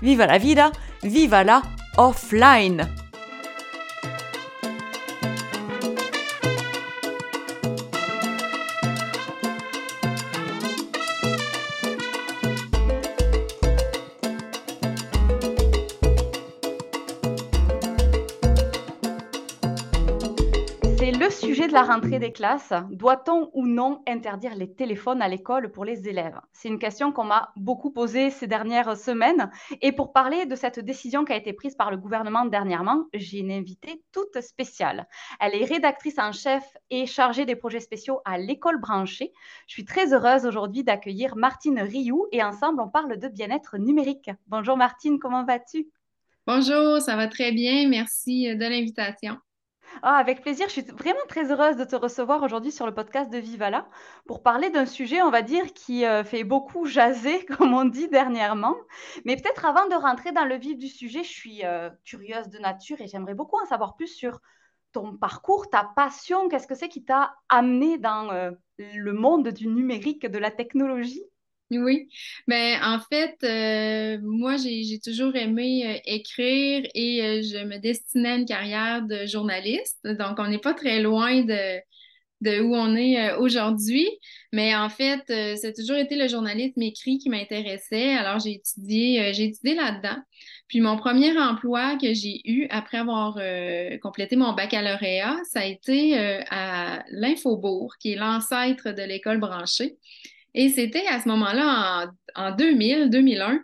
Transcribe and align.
viva 0.00 0.26
la 0.26 0.38
vida, 0.38 0.70
viva 1.02 1.44
la 1.44 1.62
offline. 1.96 3.03
La 21.74 21.82
rentrée 21.82 22.18
des 22.20 22.32
classes, 22.32 22.72
doit-on 22.90 23.50
ou 23.52 23.66
non 23.66 24.02
interdire 24.06 24.54
les 24.54 24.72
téléphones 24.72 25.20
à 25.20 25.28
l'école 25.28 25.72
pour 25.72 25.84
les 25.84 26.08
élèves? 26.08 26.40
C'est 26.52 26.68
une 26.68 26.78
question 26.78 27.10
qu'on 27.10 27.24
m'a 27.24 27.52
beaucoup 27.56 27.90
posée 27.90 28.30
ces 28.30 28.46
dernières 28.46 28.96
semaines. 28.96 29.50
Et 29.82 29.92
pour 29.92 30.12
parler 30.12 30.46
de 30.46 30.54
cette 30.54 30.78
décision 30.78 31.24
qui 31.24 31.32
a 31.32 31.36
été 31.36 31.52
prise 31.52 31.74
par 31.74 31.90
le 31.90 31.96
gouvernement 31.96 32.44
dernièrement, 32.44 33.06
j'ai 33.12 33.38
une 33.38 33.50
invitée 33.50 34.02
toute 34.12 34.40
spéciale. 34.40 35.08
Elle 35.40 35.54
est 35.60 35.64
rédactrice 35.64 36.18
en 36.18 36.32
chef 36.32 36.62
et 36.90 37.06
chargée 37.06 37.44
des 37.44 37.56
projets 37.56 37.80
spéciaux 37.80 38.20
à 38.24 38.38
l'école 38.38 38.80
branchée. 38.80 39.32
Je 39.66 39.72
suis 39.72 39.84
très 39.84 40.12
heureuse 40.12 40.46
aujourd'hui 40.46 40.84
d'accueillir 40.84 41.36
Martine 41.36 41.80
Rioux 41.80 42.26
et 42.30 42.42
ensemble 42.42 42.80
on 42.80 42.88
parle 42.88 43.18
de 43.18 43.28
bien-être 43.28 43.78
numérique. 43.78 44.30
Bonjour 44.46 44.76
Martine, 44.76 45.18
comment 45.18 45.44
vas-tu? 45.44 45.88
Bonjour, 46.46 47.00
ça 47.00 47.16
va 47.16 47.26
très 47.26 47.52
bien. 47.52 47.88
Merci 47.88 48.54
de 48.54 48.64
l'invitation. 48.64 49.38
Ah, 50.02 50.16
avec 50.16 50.42
plaisir, 50.42 50.66
je 50.68 50.72
suis 50.72 50.82
vraiment 50.82 51.24
très 51.28 51.50
heureuse 51.50 51.76
de 51.76 51.84
te 51.84 51.96
recevoir 51.96 52.42
aujourd'hui 52.42 52.72
sur 52.72 52.86
le 52.86 52.94
podcast 52.94 53.30
de 53.30 53.38
Vivala 53.38 53.88
pour 54.26 54.42
parler 54.42 54.70
d'un 54.70 54.86
sujet, 54.86 55.22
on 55.22 55.30
va 55.30 55.42
dire, 55.42 55.72
qui 55.72 56.04
euh, 56.04 56.24
fait 56.24 56.44
beaucoup 56.44 56.84
jaser, 56.86 57.44
comme 57.46 57.74
on 57.74 57.84
dit 57.84 58.08
dernièrement. 58.08 58.74
Mais 59.24 59.36
peut-être 59.36 59.64
avant 59.64 59.86
de 59.88 59.94
rentrer 59.94 60.32
dans 60.32 60.44
le 60.44 60.56
vif 60.56 60.76
du 60.78 60.88
sujet, 60.88 61.22
je 61.22 61.30
suis 61.30 61.64
euh, 61.64 61.90
curieuse 62.04 62.48
de 62.48 62.58
nature 62.58 63.00
et 63.00 63.06
j'aimerais 63.06 63.34
beaucoup 63.34 63.58
en 63.60 63.66
savoir 63.66 63.96
plus 63.96 64.08
sur 64.08 64.40
ton 64.92 65.16
parcours, 65.16 65.70
ta 65.70 65.84
passion. 65.96 66.48
Qu'est-ce 66.48 66.66
que 66.66 66.74
c'est 66.74 66.88
qui 66.88 67.04
t'a 67.04 67.34
amené 67.48 67.98
dans 67.98 68.30
euh, 68.30 68.50
le 68.78 69.12
monde 69.12 69.48
du 69.48 69.68
numérique, 69.68 70.26
de 70.26 70.38
la 70.38 70.50
technologie? 70.50 71.22
Oui, 71.70 72.08
ben 72.46 72.78
en 72.82 73.00
fait, 73.00 73.36
euh, 73.42 74.18
moi 74.22 74.56
j'ai 74.56 75.00
toujours 75.02 75.34
aimé 75.34 75.84
euh, 75.86 75.98
écrire 76.04 76.86
et 76.94 77.22
euh, 77.22 77.42
je 77.42 77.64
me 77.64 77.78
destinais 77.78 78.28
à 78.30 78.34
une 78.36 78.44
carrière 78.44 79.02
de 79.02 79.26
journaliste. 79.26 79.98
Donc 80.04 80.38
on 80.38 80.46
n'est 80.46 80.58
pas 80.58 80.74
très 80.74 81.00
loin 81.00 81.42
de, 81.42 81.80
où 82.60 82.76
on 82.76 82.94
est 82.94 83.32
aujourd'hui, 83.36 84.06
mais 84.52 84.76
en 84.76 84.90
fait, 84.90 85.22
c'est 85.26 85.72
toujours 85.74 85.96
été 85.96 86.14
le 86.14 86.28
journalisme 86.28 86.82
écrit 86.82 87.16
qui 87.16 87.30
m'intéressait. 87.30 88.14
Alors 88.14 88.38
j'ai 88.38 88.52
étudié, 88.52 89.32
j'ai 89.32 89.44
étudié 89.44 89.74
là-dedans. 89.74 90.18
Puis 90.68 90.80
mon 90.82 90.98
premier 90.98 91.36
emploi 91.38 91.96
que 91.96 92.12
j'ai 92.12 92.42
eu 92.44 92.66
après 92.68 92.98
avoir 92.98 93.38
complété 94.02 94.36
mon 94.36 94.52
baccalauréat, 94.52 95.38
ça 95.50 95.60
a 95.60 95.64
été 95.64 96.18
à 96.50 97.02
l'Infobourg, 97.10 97.94
qui 97.98 98.12
est 98.12 98.16
l'ancêtre 98.16 98.90
de 98.90 99.02
l'école 99.02 99.40
branchée. 99.40 99.96
Et 100.54 100.68
c'était 100.68 101.06
à 101.08 101.20
ce 101.20 101.28
moment-là, 101.28 102.12
en, 102.36 102.50
2000, 102.52 103.10
2001, 103.10 103.60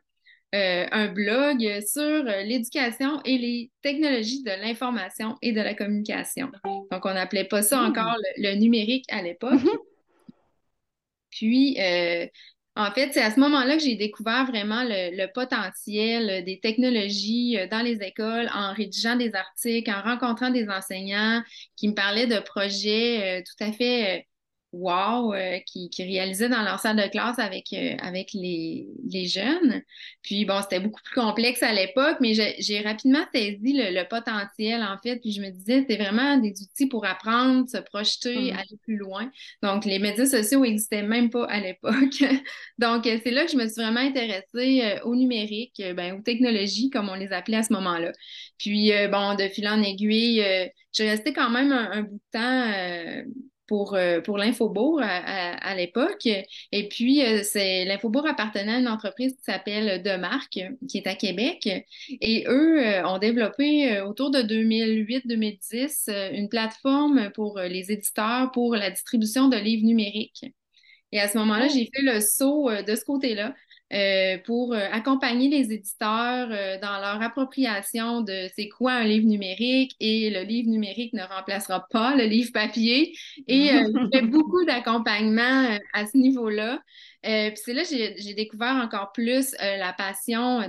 euh, 0.53 0.87
un 0.91 1.07
blog 1.07 1.81
sur 1.87 2.25
l'éducation 2.25 3.21
et 3.25 3.39
les 3.39 3.71
technologies 3.83 4.43
de 4.43 4.51
l'information 4.51 5.37
et 5.43 5.53
de 5.53 5.61
la 5.61 5.75
communication. 5.75 6.51
Donc, 6.91 7.07
on 7.07 7.15
n'appelait 7.15 7.45
pas 7.45 7.63
ça 7.63 7.81
hmm. 7.81 7.91
encore 7.91 8.17
le, 8.37 8.55
numérique 8.57 9.05
à 9.11 9.23
l'époque. 9.23 9.63
Mhm. 9.63 9.79
Puis, 11.31 11.81
euh, 11.81 12.27
en 12.75 12.91
fait, 12.91 13.11
c'est 13.13 13.23
à 13.23 13.31
ce 13.31 13.39
moment-là 13.39 13.77
que 13.77 13.83
j'ai 13.83 13.95
découvert 13.95 14.47
vraiment 14.47 14.83
le, 14.83 15.33
potentiel 15.33 16.45
des 16.45 16.59
technologies 16.59 17.57
euh, 17.57 17.69
dans 17.69 17.83
les 17.83 18.03
écoles 18.03 18.51
en 18.53 18.73
rédigeant 18.73 19.15
des 19.15 19.33
articles, 19.37 19.89
en 19.89 20.03
rencontrant 20.03 20.51
des 20.51 20.69
enseignants 20.69 21.41
qui 21.77 21.87
me 21.87 21.95
parlaient 21.95 22.27
de 22.27 22.41
projets 22.41 23.45
tout 23.47 23.65
à 23.65 23.71
fait 23.71 24.27
wow 24.73 25.35
euh, 25.35 25.59
qui, 25.67 25.91
qui 25.91 26.05
réalisaient 26.05 26.49
dans 26.49 26.63
leur 26.63 26.79
salle 26.79 26.97
de 26.97 27.09
classe 27.09 27.39
avec, 27.39 27.73
euh, 27.73 27.97
avec 28.01 28.33
les, 28.33 28.87
les, 29.09 29.27
jeunes. 29.27 29.83
Puis 30.23 30.45
bon, 30.45 30.61
c'était 30.63 30.81
beaucoup 30.81 31.01
plus 31.03 31.15
complexe 31.15 31.63
à 31.63 31.73
l'époque, 31.73 32.19
mais 32.21 32.35
j'ai 32.35 32.81
rapidement 32.81 33.25
saisi 33.35 33.73
le, 33.75 34.09
potentiel 34.09 34.83
en 34.83 34.97
fait. 35.03 35.17
Puis 35.17 35.33
je 35.33 35.41
me 35.41 35.51
disais, 35.51 35.85
c'est 35.89 35.97
vraiment 35.97 36.37
des 36.37 36.51
outils 36.51 36.87
pour 36.87 37.05
apprendre, 37.05 37.69
se 37.69 37.79
projeter, 37.79 38.53
mm. 38.53 38.57
aller 38.57 38.79
plus 38.83 38.97
loin. 38.97 39.31
Donc 39.63 39.85
les 39.85 39.99
médias 39.99 40.27
sociaux 40.27 40.61
n'existaient 40.61 41.03
même 41.03 41.31
pas 41.31 41.45
à 41.47 41.61
l'époque. 41.61 41.95
Donc 42.79 43.05
c'est 43.05 43.31
là 43.31 43.45
que 43.45 43.53
je 43.53 43.57
me 43.57 43.67
suis 43.67 43.83
vraiment 43.83 44.01
intéressée 44.01 44.83
euh, 44.83 45.01
au 45.05 45.17
numérique, 45.17 45.83
ben, 45.97 46.17
aux 46.17 46.23
technologies 46.23 46.91
comme 46.91 47.09
on 47.09 47.15
les 47.15 47.33
appelait 47.33 47.59
à 47.59 47.63
ce 47.63 47.73
moment-là. 47.73 48.13
Puis 48.59 48.93
bon, 49.11 49.35
de 49.35 49.49
fil 49.49 49.69
en 49.69 49.83
aiguille, 49.83 50.45
je 50.95 51.03
restais 51.03 51.33
quand 51.33 51.51
même 51.51 51.73
un, 51.73 51.91
un 51.93 52.03
bout 52.03 52.15
de 52.15 52.31
temps 52.33 53.25
pour, 53.71 53.95
euh, 53.95 54.21
pour 54.21 54.37
l'Infobourg 54.37 55.01
à, 55.01 55.75
l'époque. 55.77 56.27
Et 56.27 56.89
puis, 56.89 57.25
euh, 57.25 57.43
c'est 57.45 57.85
l'Infobourg 57.85 58.27
appartenait 58.27 58.73
à 58.73 58.79
une 58.81 58.89
entreprise 58.89 59.37
qui 59.37 59.45
s'appelle 59.45 60.03
Demarque, 60.03 60.59
qui 60.89 60.99
est 60.99 61.07
à 61.07 61.15
Québec. 61.15 61.69
Et 62.09 62.45
eux 62.49 62.85
euh, 62.85 63.07
ont 63.07 63.19
développé 63.19 64.01
autour 64.01 64.33
de 64.33 64.41
2008-2010 64.43 66.33
une 66.35 66.49
plateforme 66.49 67.31
pour 67.33 67.61
les 67.61 67.93
éditeurs 67.93 68.51
pour 68.51 68.75
la 68.75 68.91
distribution 68.91 69.47
de 69.47 69.57
livres 69.57 69.87
numériques. 69.87 70.47
Et 71.13 71.21
à 71.21 71.29
ce 71.29 71.39
moment-là, 71.39 71.69
oh. 71.69 71.73
j'ai 71.73 71.89
fait 71.95 72.03
le 72.03 72.21
saut 72.21 72.71
de 72.71 72.97
ce 72.97 73.05
côté-là. 73.05 73.55
Euh, 73.93 74.39
pour 74.45 74.73
euh, 74.73 74.87
accompagner 74.93 75.49
les 75.49 75.73
éditeurs 75.73 76.49
euh, 76.53 76.79
dans 76.79 77.01
leur 77.01 77.21
appropriation 77.21 78.21
de 78.21 78.49
c'est 78.55 78.69
quoi 78.69 78.93
un 78.93 79.03
livre 79.03 79.27
numérique 79.27 79.97
et 79.99 80.31
le 80.31 80.43
livre 80.43 80.69
numérique 80.69 81.13
ne 81.13 81.25
remplacera 81.25 81.89
pas 81.91 82.15
le 82.15 82.23
livre 82.23 82.53
papier. 82.53 83.17
Et 83.49 83.69
j'ai 84.13 84.19
fait 84.21 84.27
beaucoup 84.27 84.65
d'accompagnement 84.65 85.77
à 85.93 86.07
ce 86.07 86.17
niveau-là. 86.17 86.79
puis 87.25 87.53
c'est 87.57 87.73
là 87.73 87.83
que 87.83 87.89
j'ai 87.89 88.35
découvert 88.35 88.77
encore 88.77 89.11
plus 89.11 89.57
la 89.59 89.93
passion 89.93 90.61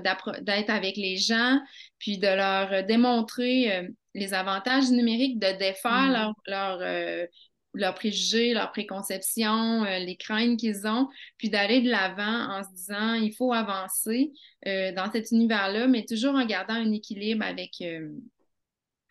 d'être 0.42 0.70
avec 0.72 0.98
les 0.98 1.18
gens, 1.18 1.60
puis 2.00 2.18
de 2.18 2.28
leur 2.28 2.84
démontrer 2.86 3.88
les 4.16 4.34
avantages 4.34 4.90
du 4.90 4.96
numérique, 4.96 5.38
de 5.38 5.58
défaire 5.60 6.08
mmh. 6.08 6.14
leur, 6.48 6.80
leur 6.80 7.28
leurs 7.74 7.96
préjugés, 7.96 8.54
leurs 8.54 8.72
préconceptions, 8.72 9.84
euh, 9.86 10.00
les 10.00 10.16
craintes 10.16 10.60
qu'ils 10.60 10.88
ont, 10.88 11.08
puis 11.38 11.50
d'aller 11.50 11.82
de 11.82 11.90
l'avant 11.90 12.58
en 12.58 12.64
se 12.64 12.70
disant 12.74 13.14
il 13.14 13.34
faut 13.34 13.54
avancer 13.54 14.32
euh, 14.68 14.92
dans 14.92 15.12
cet 15.12 15.32
univers-là, 15.32 15.88
mais 15.88 16.06
toujours 16.06 16.36
en 16.36 16.46
gardant 16.46 16.74
un 16.74 16.92
équilibre 16.92 17.46
avec, 17.46 17.76
euh, 17.82 18.10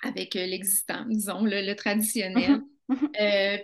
avec 0.03 0.35
l'existant, 0.35 1.05
disons, 1.09 1.43
le, 1.45 1.75
traditionnel. 1.75 2.61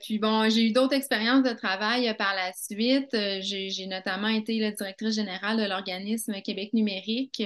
Puis 0.03 0.19
bon, 0.19 0.48
j'ai 0.48 0.66
eu 0.66 0.72
d'autres 0.72 0.94
expériences 0.94 1.42
de 1.42 1.53
travail 1.53 2.14
par 2.16 2.34
la 2.34 2.53
suite. 2.53 3.16
j'ai 3.41 3.86
notamment 3.86 4.28
été 4.28 4.59
la 4.59 4.71
directrice 4.71 5.15
générale 5.15 5.56
de 5.56 5.68
l'organisme 5.68 6.34
Québec 6.42 6.72
numérique 6.72 7.42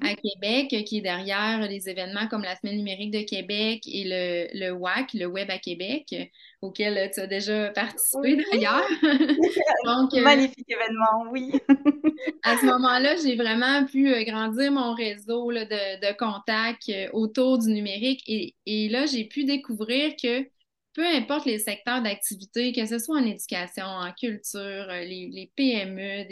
à 0.00 0.14
Québec, 0.14 0.84
qui 0.86 0.98
est 0.98 1.02
derrière 1.02 1.60
les 1.68 1.88
événements 1.88 2.26
comme 2.28 2.42
la 2.42 2.56
Semaine 2.56 2.76
numérique 2.76 3.10
de 3.10 3.20
Québec 3.20 3.82
et 3.86 4.04
le, 4.04 4.58
le 4.58 4.72
WAC, 4.72 5.14
le 5.14 5.26
Web 5.26 5.50
à 5.50 5.58
Québec, 5.58 6.14
auquel 6.64 7.10
tu 7.12 7.20
as 7.20 7.26
déjà 7.26 7.68
participé 7.70 8.42
d'ailleurs. 8.50 8.88
Donc, 9.84 10.14
euh, 10.14 10.22
Magnifique 10.22 10.66
événement, 10.68 11.30
oui. 11.30 11.52
à 12.42 12.56
ce 12.56 12.66
moment-là, 12.66 13.16
j'ai 13.16 13.36
vraiment 13.36 13.84
pu 13.84 14.12
euh, 14.12 14.24
grandir 14.24 14.72
mon 14.72 14.94
réseau 14.94 15.52
de, 15.52 16.16
contacts 16.16 16.88
euh, 16.88 17.08
autour 17.12 17.58
du 17.58 17.68
numérique 17.68 18.22
et, 18.26 18.88
là, 18.88 19.06
j'ai 19.06 19.24
pu 19.24 19.44
découvrir 19.44 20.14
que 20.20 20.46
peu 20.94 21.04
importe 21.04 21.46
les 21.46 21.58
secteurs 21.58 22.02
d'activité, 22.02 22.72
que 22.72 22.86
ce 22.86 22.98
soit 22.98 23.18
en 23.18 23.26
éducation, 23.26 23.84
en 23.84 24.12
culture, 24.12 24.86
les, 24.88 25.52
PME, 25.56 26.24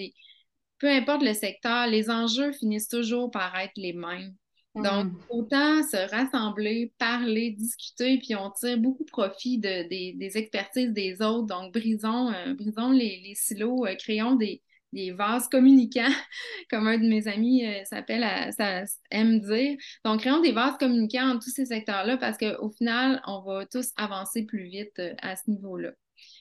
peu 0.78 0.88
importe 0.88 1.22
le 1.22 1.34
secteur, 1.34 1.86
les 1.86 2.10
enjeux 2.10 2.52
finissent 2.52 2.88
toujours 2.88 3.30
par 3.30 3.56
être 3.58 3.76
les 3.76 3.92
mêmes. 3.92 4.34
Donc, 4.74 5.06
mm. 5.06 5.18
autant 5.28 5.82
se 5.82 6.10
rassembler, 6.10 6.92
parler, 6.98 7.50
discuter, 7.50 8.18
puis 8.18 8.34
on 8.34 8.50
tire 8.50 8.78
beaucoup 8.78 9.04
profit 9.04 9.58
de, 9.58 9.88
des, 9.88 10.38
expertises 10.38 10.92
des 10.92 11.20
autres. 11.20 11.46
Donc, 11.46 11.74
brisons, 11.74 12.32
euh, 12.32 12.54
brisons 12.54 12.90
les, 12.90 13.34
silos, 13.34 13.86
euh, 13.86 13.94
créons 13.96 14.34
des, 14.34 14.62
des 14.92 15.12
vases 15.12 15.48
communicants, 15.48 16.12
comme 16.70 16.86
un 16.86 16.98
de 16.98 17.08
mes 17.08 17.28
amis 17.28 17.66
euh, 17.66 17.84
s'appelle, 17.84 18.24
ça 18.52 18.84
aime 19.10 19.40
dire. 19.40 19.76
Donc, 20.04 20.20
créons 20.20 20.40
des 20.40 20.52
vases 20.52 20.76
communicants 20.78 21.26
dans 21.28 21.38
tous 21.38 21.50
ces 21.50 21.66
secteurs-là 21.66 22.16
parce 22.16 22.38
qu'au 22.38 22.70
final, 22.70 23.22
on 23.26 23.42
va 23.42 23.66
tous 23.66 23.90
avancer 23.96 24.44
plus 24.44 24.64
vite 24.64 24.98
euh, 24.98 25.14
à 25.22 25.36
ce 25.36 25.50
niveau-là. 25.50 25.92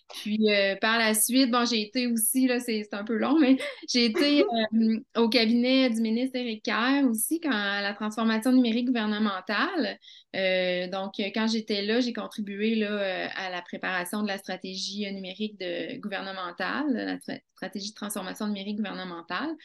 Puis 0.09 0.51
euh, 0.51 0.75
par 0.75 0.98
la 0.98 1.13
suite, 1.13 1.51
bon, 1.51 1.65
j'ai 1.65 1.81
été 1.81 2.07
aussi, 2.07 2.48
là, 2.48 2.59
c'est 2.59 2.88
un 2.94 3.03
peu 3.03 3.15
long, 3.15 3.39
mais 3.39 3.57
j'ai 3.89 4.06
été 4.06 4.44
euh, 4.44 5.00
au 5.18 5.30
cabinet 5.30 5.89
du 5.89 6.01
ministre 6.01 6.38
Éric 6.38 6.63
Kerr 6.63 7.06
aussi 7.09 7.39
quand 7.39 7.50
la 7.50 7.94
transformation 7.94 8.51
numérique 8.51 8.88
gouvernementale. 8.88 9.98
Euh, 10.36 10.88
donc, 10.88 11.13
quand 11.18 11.48
j'étais 11.48 11.81
là, 11.81 12.00
j'ai 12.00 12.13
contribué 12.13 12.75
là, 12.75 13.30
à 13.36 13.50
la 13.50 13.62
préparation 13.62 14.21
de 14.24 14.27
la 14.27 14.38
stratégie 14.38 15.12
numérique 15.13 15.59
de, 15.59 15.98
gouvernementale, 16.00 16.86
la 17.27 17.38
stratégie 17.56 17.92
de 17.92 17.95
transformation 17.95 18.47
numérique 18.47 18.77
gouvernementale. 18.77 19.56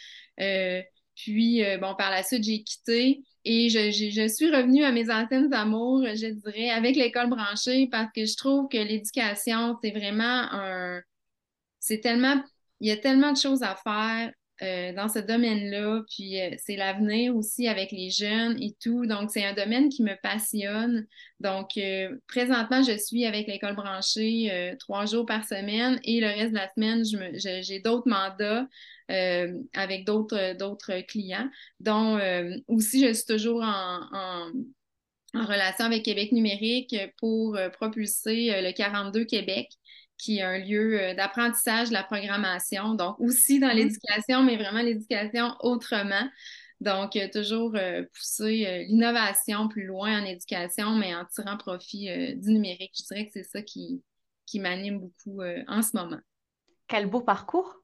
Puis, 1.17 1.63
bon, 1.81 1.95
par 1.97 2.11
la 2.11 2.23
suite, 2.23 2.45
j'ai 2.45 2.63
quitté 2.63 3.25
et 3.49 3.69
je, 3.69 3.93
je, 3.93 4.27
suis 4.27 4.51
revenue 4.51 4.85
à 4.85 4.91
mes 4.91 5.09
anciennes 5.09 5.55
amours, 5.55 6.05
je 6.05 6.27
dirais, 6.27 6.71
avec 6.71 6.97
l'école 6.97 7.31
branchée 7.31 7.89
parce 7.91 8.11
que 8.13 8.25
je 8.25 8.37
trouve 8.37 8.69
que 8.69 8.77
l'éducation, 8.77 9.79
c'est 9.83 9.93
vraiment 9.93 10.49
un. 10.53 11.01
C'est 11.79 12.01
tellement. 12.01 12.43
Il 12.81 12.89
y 12.89 12.91
a 12.91 12.97
tellement 12.97 13.33
de 13.33 13.39
choses 13.39 13.63
à 13.63 13.77
faire 13.77 14.33
euh, 14.63 14.95
dans 14.95 15.09
ce 15.09 15.19
domaine-là. 15.19 16.03
Puis 16.11 16.41
euh, 16.41 16.51
c'est 16.57 16.77
l'avenir 16.77 17.37
aussi 17.37 17.69
avec 17.69 17.93
les 17.93 18.09
jeunes 18.09 18.57
et 18.63 18.75
tout. 18.81 19.05
Donc, 19.05 19.31
c'est 19.31 19.45
un 19.45 19.53
domaine 19.53 19.91
qui 19.91 20.03
me 20.03 20.15
passionne. 20.23 21.07
Donc, 21.41 21.77
euh, 21.77 22.17
présentement, 22.27 22.83
je 22.83 22.97
suis 22.97 23.27
avec 23.27 23.49
l'école 23.49 23.75
branchée 23.77 24.75
trois 24.79 25.05
jours 25.05 25.27
par 25.27 25.45
semaine 25.45 26.01
et 26.05 26.21
le 26.21 26.29
reste 26.29 26.53
de 26.53 26.57
la 26.57 26.73
semaine, 26.73 27.05
j'ai 27.05 27.81
d'autres 27.81 28.09
mandats 28.09 28.67
avec 29.09 30.07
d'autres, 30.07 31.01
clients, 31.07 31.49
dont 31.81 32.19
aussi 32.67 33.07
je 33.07 33.13
suis 33.13 33.27
toujours 33.27 33.63
en, 33.63 34.51
relation 35.35 35.85
avec 35.85 36.03
Québec 36.03 36.33
numérique 36.33 36.97
pour 37.19 37.59
propulser 37.75 38.63
le 38.63 38.73
42 38.73 39.25
Québec 39.27 39.69
qui 40.19 40.39
est 40.39 40.43
un 40.43 40.59
lieu 40.59 41.15
d'apprentissage 41.15 41.89
de 41.89 41.93
la 41.93 42.03
programmation, 42.03 42.95
donc 42.95 43.19
aussi 43.21 43.61
dans 43.61 43.69
mm-hmm. 43.69 43.75
l'éducation, 43.75 44.43
mais 44.43 44.57
vraiment 44.57 44.83
l'éducation 44.83 45.55
autrement. 45.61 46.29
Donc, 46.81 47.19
toujours 47.33 47.75
pousser 48.13 48.85
l'innovation 48.87 49.67
plus 49.69 49.87
loin 49.87 50.21
en 50.21 50.27
éducation, 50.27 50.95
mais 50.95 51.15
en 51.15 51.25
tirant 51.25 51.57
profit 51.57 52.11
du 52.37 52.53
numérique. 52.53 52.93
Je 52.99 53.05
dirais 53.05 53.27
que 53.27 53.33
c'est 53.33 53.45
ça 53.45 53.63
qui, 53.63 54.03
qui 54.45 54.61
m'anime 54.61 55.01
beaucoup 55.01 55.41
en 55.69 55.81
ce 55.81 55.97
moment. 55.97 56.21
Quel 56.87 57.07
beau 57.07 57.23
parcours! 57.23 57.83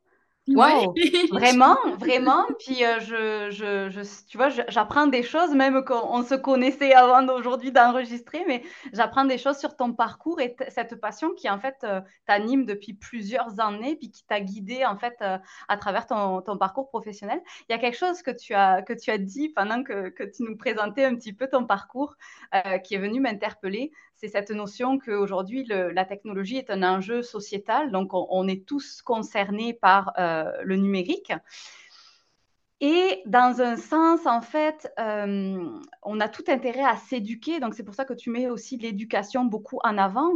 Wow, 0.49 0.93
vraiment, 1.31 1.77
vraiment. 1.99 2.45
Puis 2.59 2.85
euh, 2.85 2.99
je, 2.99 3.51
je, 3.51 3.91
je, 3.91 4.27
tu 4.27 4.37
vois, 4.37 4.49
j'apprends 4.49 5.07
des 5.07 5.23
choses, 5.23 5.55
même 5.55 5.85
qu'on 5.85 6.25
se 6.25 6.35
connaissait 6.35 6.95
avant 6.95 7.23
d'aujourd'hui 7.23 7.71
d'enregistrer, 7.71 8.45
mais 8.49 8.65
j'apprends 8.93 9.25
des 9.25 9.39
choses 9.39 9.59
sur 9.59 9.77
ton 9.77 9.93
parcours 9.93 10.41
et 10.41 10.57
cette 10.69 11.01
passion 11.01 11.33
qui 11.35 11.49
en 11.49 11.61
fait 11.61 11.77
euh, 11.85 12.01
t'anime 12.27 12.67
depuis 12.67 12.93
plusieurs 12.93 13.61
années, 13.61 13.95
puis 13.95 14.11
qui 14.11 14.25
t'a 14.25 14.41
guidé 14.41 14.85
en 14.85 14.99
fait 14.99 15.15
euh, 15.23 15.39
à 15.69 15.77
travers 15.77 16.09
ton, 16.09 16.43
ton, 16.43 16.59
parcours 16.59 16.89
professionnel. 16.89 17.41
Il 17.69 17.73
y 17.73 17.77
a 17.77 17.79
quelque 17.79 17.97
chose 17.97 18.21
que 18.23 18.33
tu 18.33 18.53
as 18.55 18.83
que 18.83 18.95
tu 18.95 19.13
as 19.13 19.19
dit 19.19 19.49
pendant 19.51 19.85
que, 19.85 20.09
que 20.09 20.25
tu 20.25 20.43
nous 20.43 20.57
présentais 20.57 21.05
un 21.05 21.15
petit 21.15 21.33
peu 21.33 21.47
ton 21.47 21.67
parcours, 21.67 22.17
qui 22.85 22.95
est 22.95 22.99
venu 22.99 23.21
m'interpeller 23.21 23.93
c'est 24.23 24.29
cette 24.29 24.51
notion 24.51 25.01
qu'aujourd'hui, 25.01 25.65
la 25.67 26.05
technologie 26.05 26.57
est 26.57 26.71
un 26.71 26.85
enjeu 26.85 27.23
sociétal, 27.23 27.91
donc 27.91 28.11
on, 28.13 28.47
est 28.47 28.65
tous 28.65 29.03
concernés 29.03 29.75
par 29.75 30.13
euh, 30.17 30.53
le 30.63 30.77
numérique. 30.77 31.33
Et 32.81 33.23
dans 33.27 33.61
un 33.61 33.77
sens, 33.77 34.27
en 34.27 34.41
fait, 34.41 34.93
euh, 35.01 35.69
on 36.03 36.21
a 36.21 36.29
tout 36.29 36.45
intérêt 36.49 36.85
à 36.85 36.97
s'éduquer. 36.97 37.61
Donc, 37.61 37.75
c'est 37.75 37.85
pour 37.85 37.95
ça 37.95 38.05
que 38.05 38.15
tu 38.15 38.31
mets 38.31 38.49
aussi 38.49 38.77
l'éducation 38.77 39.45
beaucoup 39.45 39.79
en 39.85 39.99
avant. 39.99 40.31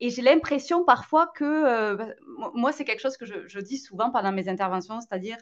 Et 0.00 0.08
j'ai 0.10 0.22
l'impression 0.22 0.84
parfois 0.84 1.26
que, 1.26 1.44
euh, 1.44 2.06
moi, 2.54 2.72
c'est 2.72 2.84
quelque 2.84 3.00
chose 3.00 3.16
que 3.16 3.26
je, 3.26 3.46
je, 3.46 3.60
dis 3.60 3.78
souvent 3.78 4.10
pendant 4.10 4.32
mes 4.32 4.48
interventions, 4.48 5.00
c'est-à-dire, 5.00 5.36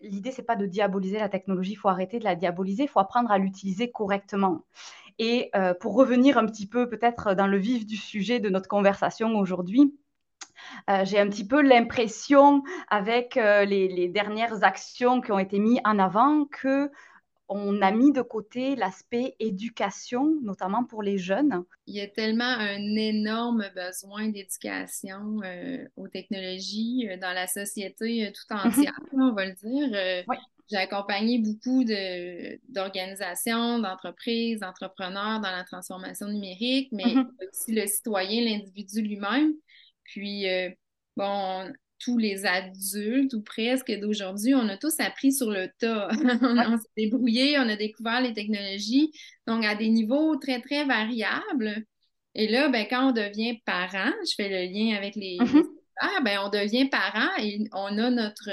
l'idée, 0.00 0.32
c'est 0.32 0.42
pas 0.42 0.56
de 0.56 0.66
diaboliser 0.66 1.18
la 1.18 1.28
technologie, 1.28 1.72
il 1.72 1.76
faut 1.76 1.88
arrêter 1.88 2.18
de 2.18 2.24
la 2.24 2.34
diaboliser, 2.34 2.84
il 2.84 2.88
faut 2.88 3.00
apprendre 3.00 3.30
à 3.30 3.38
l'utiliser 3.38 3.90
correctement. 3.90 4.64
Et 5.24 5.50
euh, 5.54 5.72
pour 5.72 5.94
revenir 5.94 6.36
un 6.36 6.46
petit 6.46 6.66
peu 6.66 6.88
peut-être 6.88 7.34
dans 7.34 7.46
le 7.46 7.56
vif 7.56 7.86
du 7.86 7.96
sujet 7.96 8.40
de 8.40 8.48
notre 8.48 8.66
conversation 8.66 9.36
aujourd'hui, 9.36 9.94
euh, 10.90 11.04
j'ai 11.04 11.20
un 11.20 11.28
petit 11.28 11.46
peu 11.46 11.62
l'impression, 11.62 12.64
avec 12.88 13.36
euh, 13.36 13.64
les, 13.64 14.08
dernières 14.08 14.64
actions 14.64 15.20
qui 15.20 15.30
ont 15.30 15.38
été 15.38 15.60
mises 15.60 15.78
en 15.84 16.00
avant, 16.00 16.46
que 16.46 16.90
on 17.48 17.82
a 17.82 17.92
mis 17.92 18.10
de 18.10 18.22
côté 18.22 18.74
l'aspect 18.74 19.36
éducation, 19.38 20.40
notamment 20.42 20.82
pour 20.82 21.04
les 21.04 21.18
jeunes. 21.18 21.62
Il 21.86 21.94
y 21.94 22.00
a 22.00 22.08
tellement 22.08 22.42
un 22.58 22.96
énorme 22.96 23.64
besoin 23.76 24.26
d'éducation 24.26 25.40
aux 25.96 26.08
technologies 26.08 27.06
dans 27.20 27.32
la 27.32 27.46
société 27.46 28.32
tout 28.34 28.52
mhm. 28.52 28.66
entière, 28.66 28.98
on 29.12 29.34
va 29.34 29.46
le 29.46 29.52
dire. 29.52 30.24
Oui. 30.26 30.36
J'ai 30.72 30.78
accompagné 30.78 31.38
beaucoup 31.38 31.84
d'organisations, 31.84 33.78
d'entreprises, 33.78 34.60
d'entrepreneurs 34.60 35.38
dans 35.40 35.50
la 35.50 35.64
transformation 35.64 36.28
numérique, 36.28 36.88
mais 36.92 37.04
mm-hmm. 37.04 37.28
aussi 37.52 37.72
le 37.72 37.86
citoyen, 37.86 38.42
l'individu 38.42 39.02
lui-même. 39.02 39.52
Puis, 40.04 40.48
euh, 40.48 40.70
bon, 41.14 41.70
tous 41.98 42.16
les 42.16 42.46
adultes 42.46 43.34
ou 43.34 43.42
presque 43.42 43.92
d'aujourd'hui, 44.00 44.54
on 44.54 44.66
a 44.70 44.78
tous 44.78 44.98
appris 44.98 45.34
sur 45.34 45.50
le 45.50 45.68
tas. 45.78 46.08
on, 46.40 46.78
s'est 46.78 46.88
débrouillé, 46.96 47.58
on 47.58 47.68
a 47.68 47.76
découvert 47.76 48.22
les 48.22 48.32
technologies, 48.32 49.12
donc 49.46 49.66
à 49.66 49.74
des 49.74 49.90
niveaux 49.90 50.36
très, 50.36 50.62
très 50.62 50.86
variables. 50.86 51.84
Et 52.34 52.48
là, 52.48 52.70
ben, 52.70 52.86
quand 52.88 53.10
on 53.10 53.12
devient 53.12 53.60
parent, 53.66 54.12
je 54.26 54.32
fais 54.34 54.48
le 54.48 54.72
lien 54.72 54.96
avec 54.96 55.16
les, 55.16 55.36
mm-hmm. 55.36 56.24
ben, 56.24 56.40
on 56.46 56.48
devient 56.48 56.88
parent 56.88 57.28
et 57.38 57.58
on 57.74 57.98
a 57.98 58.08
notre 58.08 58.48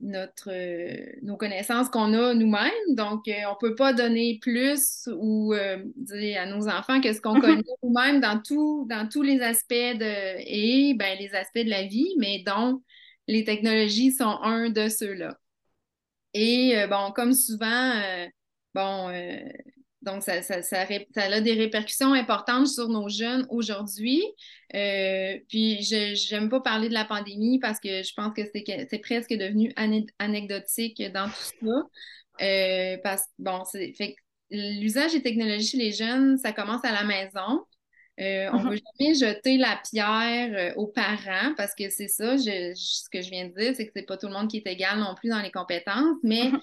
notre, 0.00 0.50
euh, 0.50 1.18
nos 1.22 1.36
connaissances 1.36 1.88
qu'on 1.88 2.12
a 2.14 2.34
nous-mêmes. 2.34 2.94
Donc, 2.94 3.26
euh, 3.28 3.32
on 3.46 3.52
ne 3.52 3.68
peut 3.68 3.74
pas 3.74 3.92
donner 3.92 4.38
plus 4.40 5.08
ou 5.16 5.54
euh, 5.54 5.82
dire 5.96 6.42
à 6.42 6.46
nos 6.46 6.68
enfants 6.68 7.00
que 7.00 7.12
ce 7.12 7.20
qu'on 7.20 7.34
connaît 7.40 7.62
nous-mêmes 7.82 8.20
dans, 8.20 8.40
tout, 8.40 8.86
dans 8.88 9.08
tous 9.08 9.22
les 9.22 9.40
aspects 9.40 9.72
de, 9.72 10.36
et 10.38 10.94
ben, 10.94 11.18
les 11.18 11.34
aspects 11.34 11.64
de 11.64 11.70
la 11.70 11.84
vie, 11.84 12.14
mais 12.18 12.42
dont 12.44 12.82
les 13.26 13.44
technologies 13.44 14.12
sont 14.12 14.38
un 14.42 14.70
de 14.70 14.88
ceux-là. 14.88 15.38
Et 16.34 16.74
bon, 16.90 17.12
comme 17.12 17.32
souvent, 17.32 18.02
bon, 18.74 19.08
donc, 20.04 20.22
ça, 20.22 20.42
ça, 20.42 20.80
a 20.80 21.40
des 21.40 21.52
répercussions 21.54 22.12
importantes 22.12 22.68
sur 22.68 22.88
nos 22.88 23.08
jeunes 23.08 23.46
aujourd'hui. 23.48 24.22
Euh, 24.74 25.38
puis, 25.48 25.82
je 25.82 26.34
n'aime 26.34 26.48
pas 26.48 26.60
parler 26.60 26.88
de 26.88 26.94
la 26.94 27.04
pandémie 27.04 27.58
parce 27.58 27.80
que 27.80 28.02
je 28.02 28.12
pense 28.14 28.34
que 28.34 28.42
c'est 28.52 28.98
presque 28.98 29.30
devenu 29.30 29.72
anecdotique 30.18 31.02
dans 31.12 31.26
tout 31.28 31.66
ça. 31.66 32.44
Euh, 32.44 32.98
parce 33.02 33.22
bon, 33.38 33.62
l'usage 34.50 35.12
des 35.12 35.22
technologies 35.22 35.68
chez 35.68 35.78
les 35.78 35.92
jeunes, 35.92 36.36
ça 36.36 36.52
commence 36.52 36.84
à 36.84 36.92
la 36.92 37.04
maison. 37.04 37.64
Euh, 38.20 38.48
on 38.52 38.58
ne 38.58 38.62
mm-hmm. 38.62 38.70
veut 38.70 38.80
jamais 38.98 39.14
jeter 39.14 39.56
la 39.56 39.80
pierre 39.90 40.74
aux 40.76 40.86
parents 40.86 41.52
parce 41.56 41.74
que 41.74 41.88
c'est 41.88 42.08
ça, 42.08 42.36
ce 42.36 43.08
que 43.10 43.22
je 43.22 43.30
viens 43.30 43.48
de 43.48 43.54
dire, 43.54 43.74
c'est 43.74 43.86
que 43.86 43.92
c'est 43.96 44.06
pas 44.06 44.16
tout 44.16 44.26
le 44.26 44.34
monde 44.34 44.48
qui 44.48 44.58
est 44.58 44.70
égal 44.70 44.98
non 44.98 45.14
plus 45.14 45.30
dans 45.30 45.40
les 45.40 45.50
compétences, 45.50 46.18
mais 46.22 46.50
mm-hmm. 46.50 46.60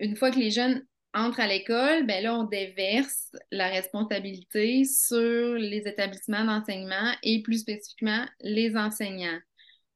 une 0.00 0.16
fois 0.16 0.30
que 0.30 0.38
les 0.38 0.50
jeunes 0.50 0.84
entre 1.16 1.40
à 1.40 1.46
l'école, 1.46 2.06
ben 2.06 2.22
là, 2.22 2.38
on 2.38 2.44
déverse 2.44 3.32
la 3.50 3.68
responsabilité 3.68 4.84
sur 4.84 5.54
les 5.54 5.82
établissements 5.86 6.44
d'enseignement 6.44 7.12
et 7.22 7.42
plus 7.42 7.60
spécifiquement 7.60 8.26
les 8.40 8.76
enseignants. 8.76 9.38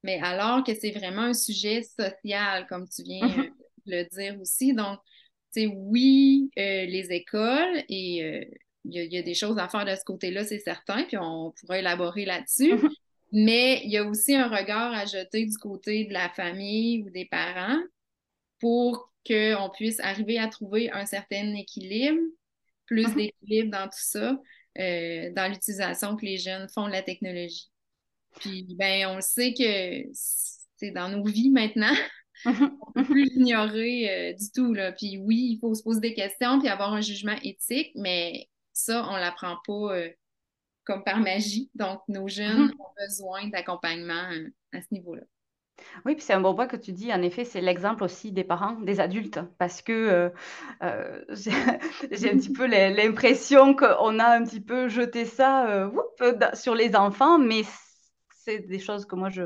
Mais 0.02 0.18
alors 0.22 0.64
que 0.64 0.74
c'est 0.74 0.92
vraiment 0.92 1.22
un 1.22 1.34
sujet 1.34 1.82
social, 1.82 2.66
comme 2.68 2.88
tu 2.88 3.02
viens 3.02 3.28
de 3.28 3.42
mm-hmm. 3.42 3.52
le 3.86 4.04
dire 4.04 4.40
aussi. 4.40 4.72
Donc, 4.72 4.98
c'est 5.50 5.66
oui, 5.66 6.50
euh, 6.58 6.86
les 6.86 7.12
écoles 7.12 7.84
et 7.88 8.24
euh, 8.24 8.44
il 8.84 9.12
y, 9.12 9.18
a 9.18 9.22
des 9.22 9.34
choses 9.34 9.58
à 9.58 9.68
faire 9.68 9.84
de 9.84 9.94
ce 9.94 10.04
côté-là, 10.04 10.44
c'est 10.44 10.58
certain, 10.58 11.04
puis 11.04 11.18
on 11.18 11.52
pourra 11.60 11.78
élaborer 11.78 12.24
là-dessus. 12.24 12.76
Mm-hmm. 12.76 12.94
Mais 13.32 13.82
il 13.84 13.90
y 13.90 13.98
a 13.98 14.04
aussi 14.04 14.34
un 14.34 14.48
regard 14.48 14.92
à 14.92 15.04
jeter 15.04 15.44
du 15.44 15.56
côté 15.58 16.06
de 16.06 16.14
la 16.14 16.30
famille 16.30 17.02
ou 17.02 17.10
des 17.10 17.26
parents 17.26 17.78
pour 18.58 19.09
qu'on 19.26 19.70
puisse 19.70 20.00
arriver 20.00 20.38
à 20.38 20.48
trouver 20.48 20.90
un 20.90 21.06
certain 21.06 21.54
équilibre, 21.54 22.20
plus 22.86 23.08
mhm. 23.08 23.14
d'équilibre 23.14 23.70
dans 23.70 23.84
tout 23.84 23.90
ça, 23.92 24.38
euh, 24.78 25.32
dans 25.32 25.50
l'utilisation 25.50 26.16
que 26.16 26.24
les 26.24 26.38
jeunes 26.38 26.68
font 26.68 26.86
de 26.86 26.92
la 26.92 27.02
technologie. 27.02 27.70
Puis, 28.40 28.74
ben, 28.78 29.08
on 29.08 29.20
sait 29.20 29.52
que 29.52 30.08
c'est 30.12 30.92
dans 30.92 31.08
nos 31.08 31.24
vies 31.24 31.50
maintenant. 31.50 31.94
Mhm. 32.46 32.78
on 32.80 32.86
ne 32.88 32.94
peut 32.94 33.12
plus 33.12 33.24
l'ignorer 33.26 34.30
euh, 34.30 34.32
du 34.32 34.50
tout. 34.50 34.72
Là. 34.72 34.92
Puis 34.92 35.18
oui, 35.18 35.50
il 35.52 35.58
faut 35.60 35.74
se 35.74 35.82
poser 35.82 36.00
des 36.00 36.14
questions 36.14 36.58
puis 36.58 36.70
avoir 36.70 36.94
un 36.94 37.02
jugement 37.02 37.36
éthique, 37.42 37.92
mais 37.96 38.48
ça, 38.72 39.06
on 39.10 39.16
ne 39.16 39.20
l'apprend 39.20 39.58
pas 39.66 39.94
euh, 39.94 40.08
comme 40.84 41.04
par 41.04 41.20
magie. 41.20 41.70
Donc, 41.74 42.00
nos 42.08 42.28
jeunes 42.28 42.68
mhm. 42.68 42.74
ont 42.80 43.04
besoin 43.06 43.48
d'accompagnement 43.48 44.30
à 44.72 44.80
ce 44.80 44.86
niveau-là. 44.90 45.20
Oui, 46.04 46.14
puis 46.14 46.24
c'est 46.24 46.32
un 46.32 46.40
bon 46.40 46.54
point 46.54 46.66
que 46.66 46.76
tu 46.76 46.92
dis. 46.92 47.12
En 47.12 47.22
effet, 47.22 47.44
c'est 47.44 47.60
l'exemple 47.60 48.04
aussi 48.04 48.32
des 48.32 48.44
parents, 48.44 48.72
des 48.80 49.00
adultes, 49.00 49.40
parce 49.58 49.82
que 49.82 49.92
euh, 49.92 50.28
euh, 50.82 51.24
j'ai 51.30 51.50
un 52.30 52.36
petit 52.36 52.52
peu 52.52 52.66
l'impression 52.66 53.74
qu'on 53.74 54.18
a 54.18 54.26
un 54.26 54.44
petit 54.44 54.60
peu 54.60 54.88
jeté 54.88 55.24
ça 55.24 55.68
euh, 55.68 55.90
sur 56.54 56.74
les 56.74 56.96
enfants, 56.96 57.38
mais 57.38 57.62
c'est 58.44 58.60
des 58.60 58.78
choses 58.78 59.04
que 59.04 59.16
moi 59.16 59.28
je, 59.28 59.42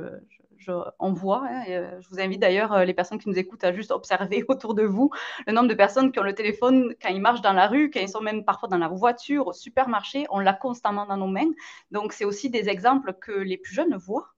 on 0.98 1.12
voit. 1.12 1.44
Hein, 1.46 1.64
je 2.00 2.08
vous 2.08 2.20
invite 2.20 2.40
d'ailleurs 2.40 2.84
les 2.84 2.94
personnes 2.94 3.18
qui 3.18 3.28
nous 3.28 3.38
écoutent 3.38 3.64
à 3.64 3.72
juste 3.72 3.90
observer 3.90 4.44
autour 4.48 4.74
de 4.74 4.82
vous 4.82 5.10
le 5.46 5.52
nombre 5.52 5.68
de 5.68 5.74
personnes 5.74 6.10
qui 6.12 6.18
ont 6.20 6.24
le 6.24 6.34
téléphone 6.34 6.94
quand 7.02 7.10
ils 7.10 7.20
marchent 7.20 7.42
dans 7.42 7.52
la 7.52 7.66
rue, 7.66 7.90
quand 7.90 8.00
ils 8.00 8.08
sont 8.08 8.22
même 8.22 8.44
parfois 8.44 8.68
dans 8.68 8.78
la 8.78 8.88
voiture, 8.88 9.48
au 9.48 9.52
supermarché, 9.52 10.26
on 10.30 10.38
l'a 10.38 10.54
constamment 10.54 11.06
dans 11.06 11.16
nos 11.16 11.26
mains. 11.26 11.50
Donc 11.90 12.12
c'est 12.12 12.24
aussi 12.24 12.48
des 12.50 12.68
exemples 12.68 13.14
que 13.20 13.32
les 13.32 13.58
plus 13.58 13.74
jeunes 13.74 13.96
voient 13.96 14.33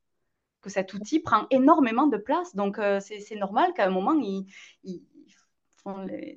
cet 0.70 0.94
outil 0.94 1.20
prend 1.20 1.46
énormément 1.50 2.06
de 2.06 2.16
place. 2.16 2.54
Donc, 2.54 2.78
euh, 2.78 3.00
c'est 3.00 3.36
normal 3.36 3.72
qu'à 3.74 3.86
un 3.86 3.90
moment, 3.90 4.14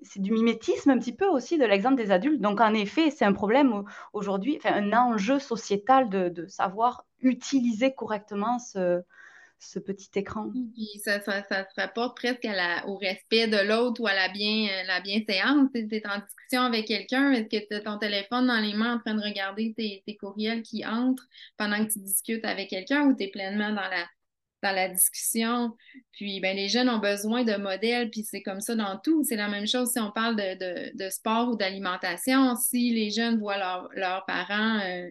c'est 0.04 0.22
du 0.22 0.32
mimétisme 0.32 0.92
un 0.92 1.00
petit 1.00 1.16
peu 1.16 1.26
aussi 1.26 1.58
de 1.58 1.66
l'exemple 1.66 1.96
des 1.96 2.12
adultes. 2.12 2.42
Donc, 2.42 2.62
en 2.62 2.74
effet, 2.74 3.12
c'est 3.12 3.26
un 3.26 3.34
problème 3.34 3.84
aujourd'hui, 4.14 4.58
enfin, 4.58 4.76
un 4.76 4.94
enjeu 4.94 5.40
sociétal 5.40 6.10
de, 6.10 6.46
savoir 6.48 7.06
utiliser 7.22 7.94
correctement 7.94 8.60
ce, 8.60 9.02
ce 9.60 9.78
petit 9.78 10.10
écran. 10.16 10.52
Ça, 11.04 11.20
ça, 11.20 11.44
ça, 11.44 11.68
se 11.70 11.80
rapporte 11.80 12.18
presque 12.18 12.46
à 12.46 12.56
la, 12.56 12.88
au 12.88 12.98
respect 12.98 13.48
de 13.48 13.58
l'autre 13.58 14.02
ou 14.02 14.08
à 14.08 14.14
la, 14.14 14.30
bien, 14.30 14.70
la 14.88 15.02
bienséance. 15.02 15.70
Tu 15.74 15.80
es 15.80 16.08
en 16.08 16.20
discussion 16.20 16.62
avec 16.62 16.88
quelqu'un, 16.88 17.32
est-ce 17.34 17.50
que 17.50 17.68
tu 17.68 17.74
as 17.74 17.82
ton 17.82 17.98
téléphone 17.98 18.48
dans 18.48 18.60
les 18.60 18.74
mains 18.74 18.96
en 18.96 19.00
train 19.00 19.16
de 19.16 19.22
regarder 19.22 19.74
tes, 19.76 20.02
tes 20.06 20.16
courriels 20.16 20.64
qui 20.64 20.86
entrent 20.86 21.28
pendant 21.58 21.86
que 21.86 21.92
tu 21.92 22.00
discutes 22.00 22.46
avec 22.46 22.70
quelqu'un 22.70 23.08
ou 23.08 23.16
tu 23.16 23.24
es 23.24 23.28
pleinement 23.28 23.70
dans 23.70 23.76
la, 23.76 24.08
dans 24.62 24.72
la 24.72 24.90
discussion. 24.90 25.76
Puis 26.12 26.40
ben, 26.40 26.56
les 26.56 26.70
jeunes 26.70 26.90
ont 26.90 27.00
besoin 27.00 27.44
de 27.44 27.56
modèles, 27.56 28.10
puis 28.10 28.24
c'est 28.24 28.42
comme 28.42 28.62
ça 28.62 28.76
dans 28.76 28.98
tout. 28.98 29.24
C'est 29.24 29.36
la 29.36 29.48
même 29.48 29.68
chose 29.68 29.92
si 29.92 30.00
on 30.00 30.12
parle 30.12 30.36
de, 30.36 30.98
de, 30.98 31.10
sport 31.10 31.50
ou 31.50 31.56
d'alimentation. 31.56 32.56
Si 32.56 32.92
les 32.92 33.10
jeunes 33.10 33.40
voient 33.40 33.58
leurs 33.96 34.26
parents 34.26 34.80
euh, 34.80 35.10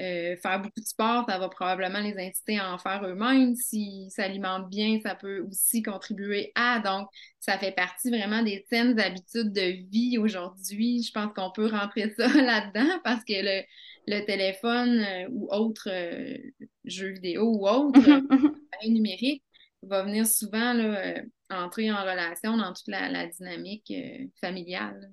euh, 0.00 0.36
faire 0.36 0.60
beaucoup 0.60 0.80
de 0.80 0.86
sport, 0.86 1.24
ça 1.28 1.38
va 1.38 1.48
probablement 1.48 2.00
les 2.00 2.18
inciter 2.18 2.58
à 2.58 2.72
en 2.72 2.78
faire 2.78 3.04
eux-mêmes. 3.04 3.54
S'ils 3.56 4.10
s'alimentent 4.10 4.68
bien, 4.68 5.00
ça 5.02 5.14
peut 5.14 5.40
aussi 5.40 5.82
contribuer 5.82 6.52
à. 6.54 6.80
Donc, 6.80 7.08
ça 7.40 7.58
fait 7.58 7.72
partie 7.72 8.10
vraiment 8.10 8.42
des 8.42 8.64
saines 8.70 8.98
habitudes 9.00 9.52
de 9.52 9.88
vie 9.90 10.18
aujourd'hui. 10.18 11.02
Je 11.02 11.12
pense 11.12 11.32
qu'on 11.34 11.50
peut 11.50 11.66
rentrer 11.66 12.10
ça 12.18 12.28
là-dedans 12.28 13.00
parce 13.02 13.24
que 13.24 13.34
le, 13.34 13.62
le 14.08 14.24
téléphone 14.24 15.00
euh, 15.00 15.28
ou 15.30 15.48
autre 15.52 15.88
euh, 15.90 16.38
jeu 16.84 17.08
vidéo 17.08 17.44
ou 17.44 17.68
autre 17.68 18.00
euh, 18.08 18.88
numérique 18.88 19.42
va 19.82 20.02
venir 20.02 20.26
souvent 20.26 20.72
là, 20.72 21.22
entrer 21.50 21.92
en 21.92 22.00
relation 22.02 22.56
dans 22.56 22.72
toute 22.72 22.88
la, 22.88 23.26
dynamique 23.26 23.92
familiale. 24.40 25.12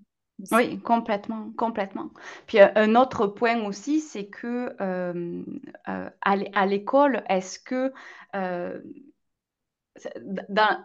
Oui, 0.52 0.80
complètement, 0.80 1.52
complètement. 1.58 2.10
Puis 2.46 2.60
un 2.60 2.96
autre 2.96 3.28
point 3.28 3.64
aussi, 3.66 4.02
c'est 4.02 4.28
que 4.28 4.76
à 5.86 6.66
l'école, 6.66 7.24
est-ce 7.30 7.60
que 7.60 7.94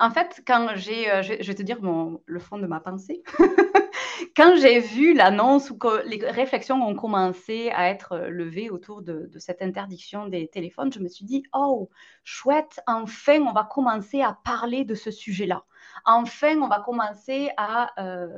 en 0.01 0.11
fait, 0.11 0.43
quand 0.47 0.69
j'ai, 0.77 1.07
je, 1.23 1.47
vais 1.47 1.55
te 1.55 1.63
dire 1.63 1.83
mon, 1.83 2.23
le 2.27 2.39
fond 2.39 2.59
de 2.59 2.67
ma 2.67 2.81
pensée, 2.81 3.23
quand 4.37 4.57
j'ai 4.57 4.81
vu 4.81 5.15
l'annonce 5.15 5.71
ou 5.71 5.79
que 5.79 6.07
les 6.07 6.25
réflexions 6.31 6.83
ont 6.87 6.95
commencé 6.95 7.71
à 7.71 7.91
être 7.91 8.13
euh, 8.13 8.29
levées 8.29 8.71
autour 8.71 9.03
de, 9.03 9.31
cette 9.39 9.63
interdiction 9.63 10.27
des 10.27 10.49
téléphones, 10.49 10.93
je 10.93 11.01
me 11.01 11.09
suis 11.09 11.25
dit, 11.25 11.43
oh, 11.53 11.91
chouette, 12.25 12.81
enfin, 12.87 13.41
on 13.41 13.53
va 13.53 13.65
commencer 13.65 14.23
à 14.23 14.39
parler 14.45 14.85
de 14.85 14.95
ce 14.95 15.11
sujet-là. 15.11 15.65
Enfin, 16.05 16.57
on 16.61 16.69
va 16.69 16.81
commencer 16.81 17.51
à 17.57 17.91
euh, 18.03 18.29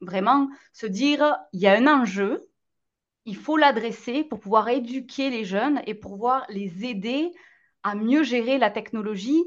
vraiment 0.00 0.48
se 0.72 0.86
dire, 0.86 1.36
il 1.52 1.60
y 1.60 1.66
a 1.66 1.74
un 1.74 1.86
enjeu, 1.86 2.48
il 3.26 3.36
faut 3.36 3.56
l'adresser 3.56 4.24
pour 4.24 4.40
pouvoir 4.40 4.68
éduquer 4.68 5.30
les 5.30 5.44
jeunes 5.44 5.82
et 5.86 5.94
pouvoir 5.94 6.46
les 6.48 6.84
aider 6.84 7.32
à 7.82 7.94
mieux 7.94 8.22
gérer 8.22 8.58
la 8.58 8.70
technologie 8.70 9.44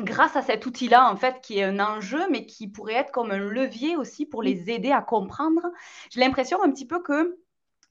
grâce 0.00 0.36
à 0.36 0.42
cet 0.42 0.66
outil-là, 0.66 1.10
en 1.10 1.16
fait, 1.16 1.40
qui 1.40 1.58
est 1.58 1.64
un 1.64 1.78
enjeu, 1.78 2.28
mais 2.30 2.46
qui 2.46 2.68
pourrait 2.68 2.94
être 2.94 3.12
comme 3.12 3.30
un 3.30 3.38
levier 3.38 3.96
aussi 3.96 4.26
pour 4.26 4.42
les 4.42 4.70
aider 4.70 4.90
à 4.90 5.02
comprendre. 5.02 5.62
J'ai 6.10 6.20
l'impression 6.20 6.62
un 6.62 6.70
petit 6.70 6.86
peu 6.86 7.02
que 7.02 7.38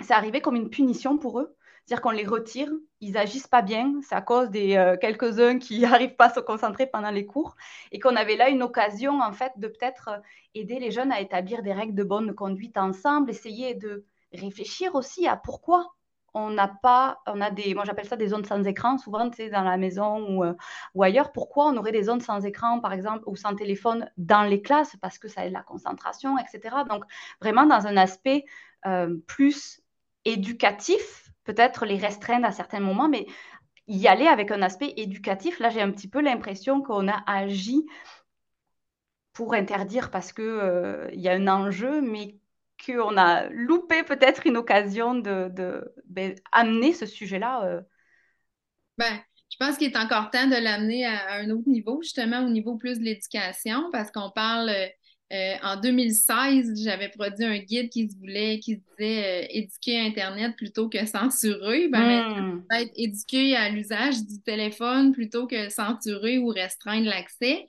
c'est 0.02 0.14
arrivé 0.14 0.42
comme 0.42 0.56
une 0.56 0.70
punition 0.70 1.18
pour 1.18 1.40
eux. 1.40 1.56
C'est-à-dire 1.86 2.02
qu'on 2.02 2.12
les 2.12 2.26
retire, 2.26 2.72
ils 3.02 3.18
agissent 3.18 3.48
pas 3.48 3.62
bien, 3.62 4.00
c'est 4.04 4.16
à 4.16 4.22
cause 4.22 4.50
des 4.50 4.78
euh, 4.78 4.96
quelques-uns 4.96 5.60
qui 5.60 5.80
n'arrivent 5.82 6.16
pas 6.16 6.28
à 6.28 6.34
se 6.34 6.40
concentrer 6.40 6.88
pendant 6.88 7.12
les 7.12 7.26
cours, 7.26 7.56
et 7.92 8.00
qu'on 8.00 8.16
avait 8.16 8.38
là 8.38 8.50
une 8.50 8.64
occasion, 8.64 9.20
en 9.20 9.34
fait, 9.34 9.52
de 9.58 9.68
peut-être 9.68 10.10
euh, 10.10 10.18
aider 10.56 10.80
les 10.80 10.92
jeunes 10.92 11.12
à 11.12 11.20
établir 11.20 11.62
des 11.62 11.74
règles 11.74 11.96
de 11.96 12.04
bonne 12.04 12.34
conduite 12.34 12.78
ensemble, 12.78 13.30
essayer 13.30 13.76
de 13.76 14.06
réfléchir 14.32 14.96
aussi 14.96 15.28
à 15.28 15.36
pourquoi 15.36 15.94
on 16.34 16.50
n'a 16.50 16.68
pas, 16.68 17.20
on 17.28 17.42
a 17.42 17.52
des, 17.52 17.76
moi 17.76 17.84
j'appelle 17.86 18.08
ça 18.08 18.16
des 18.16 18.30
zones 18.30 18.46
sans 18.46 18.64
écran, 18.64 18.98
souvent 18.98 19.30
tu 19.30 19.38
sais, 19.38 19.50
dans 19.50 19.62
la 19.62 19.78
maison 19.78 20.26
ou, 20.30 20.44
euh, 20.44 20.54
ailleurs. 21.00 21.32
Pourquoi 21.32 21.68
on 21.68 21.78
aurait 21.78 21.92
des 21.92 22.04
zones 22.04 22.22
sans 22.22 22.44
écran, 22.46 22.80
par 22.80 22.94
exemple, 22.94 23.24
ou 23.28 23.36
sans 23.36 23.56
téléphone 23.56 24.10
dans 24.18 24.44
les 24.44 24.62
classes 24.62 24.96
Parce 25.02 25.20
que 25.20 25.28
ça 25.28 25.46
aide 25.46 25.54
la 25.54 25.62
concentration, 25.62 26.38
etc. 26.40 26.78
Donc 26.90 27.04
vraiment 27.40 27.66
dans 27.68 27.86
un 27.86 27.98
aspect 27.98 28.46
plus 29.28 29.84
éducatif, 30.26 31.23
peut-être 31.44 31.86
les 31.86 31.98
restreindre 31.98 32.46
à 32.46 32.52
certains 32.52 32.80
moments, 32.80 33.10
mais 33.10 33.26
y 33.88 34.08
aller 34.08 34.28
avec 34.28 34.52
un 34.52 34.62
aspect 34.62 34.94
éducatif. 34.98 35.60
Là, 35.60 35.70
j'ai 35.70 35.82
un 35.82 35.92
petit 35.92 36.08
peu 36.08 36.22
l'impression 36.22 36.82
qu'on 36.82 37.08
a 37.08 37.24
agi 37.28 37.86
pour 39.34 39.54
interdire 39.54 40.12
parce 40.12 40.32
qu'il 40.32 40.46
euh, 40.46 41.10
y 41.14 41.28
a 41.28 41.34
un 41.34 41.48
enjeu, 41.48 42.02
mais 42.02 42.38
qu'on 42.86 43.18
a 43.18 43.48
loupé 43.50 44.04
peut-être 44.04 44.46
une 44.46 44.58
occasion 44.58 45.16
de, 45.16 45.84
ben, 46.06 46.36
amener 46.52 46.94
ce 46.94 47.06
sujet-là. 47.06 47.66
Euh. 47.66 47.82
Ben, 48.98 49.20
je 49.50 49.58
pense 49.58 49.78
qu'il 49.78 49.92
est 49.92 49.98
encore 49.98 50.30
temps 50.30 50.48
de 50.48 50.56
l'amener 50.56 51.06
à, 51.06 51.34
un 51.34 51.50
autre 51.50 51.68
niveau, 51.68 52.02
justement 52.02 52.42
au 52.42 52.50
niveau 52.50 52.76
plus 52.78 53.00
de 53.00 53.04
l'éducation, 53.04 53.90
parce 53.92 54.12
qu'on 54.12 54.32
parle 54.32 54.72
euh, 55.34 55.36
euh, 55.36 55.56
en 55.64 55.80
2016, 55.80 56.84
j'avais 56.84 57.10
produit 57.10 57.46
un 57.46 57.58
guide 57.58 57.90
qui 57.90 58.10
se 58.10 58.18
voulait, 58.18 58.60
qui 58.60 58.78
disait 58.78 59.48
éduquer 59.52 60.00
Internet 60.00 60.56
plutôt 60.56 60.90
que 60.90 61.06
censurer. 61.06 61.88
Ben, 61.88 62.30
hmm. 62.30 62.66
être 62.72 62.92
éduquer 62.96 63.56
à 63.56 63.70
l'usage 63.70 64.24
du 64.26 64.42
téléphone 64.42 65.12
plutôt 65.12 65.48
que 65.48 65.70
censurer 65.70 66.38
ou 66.38 66.48
restreindre 66.48 67.08
l'accès. 67.08 67.68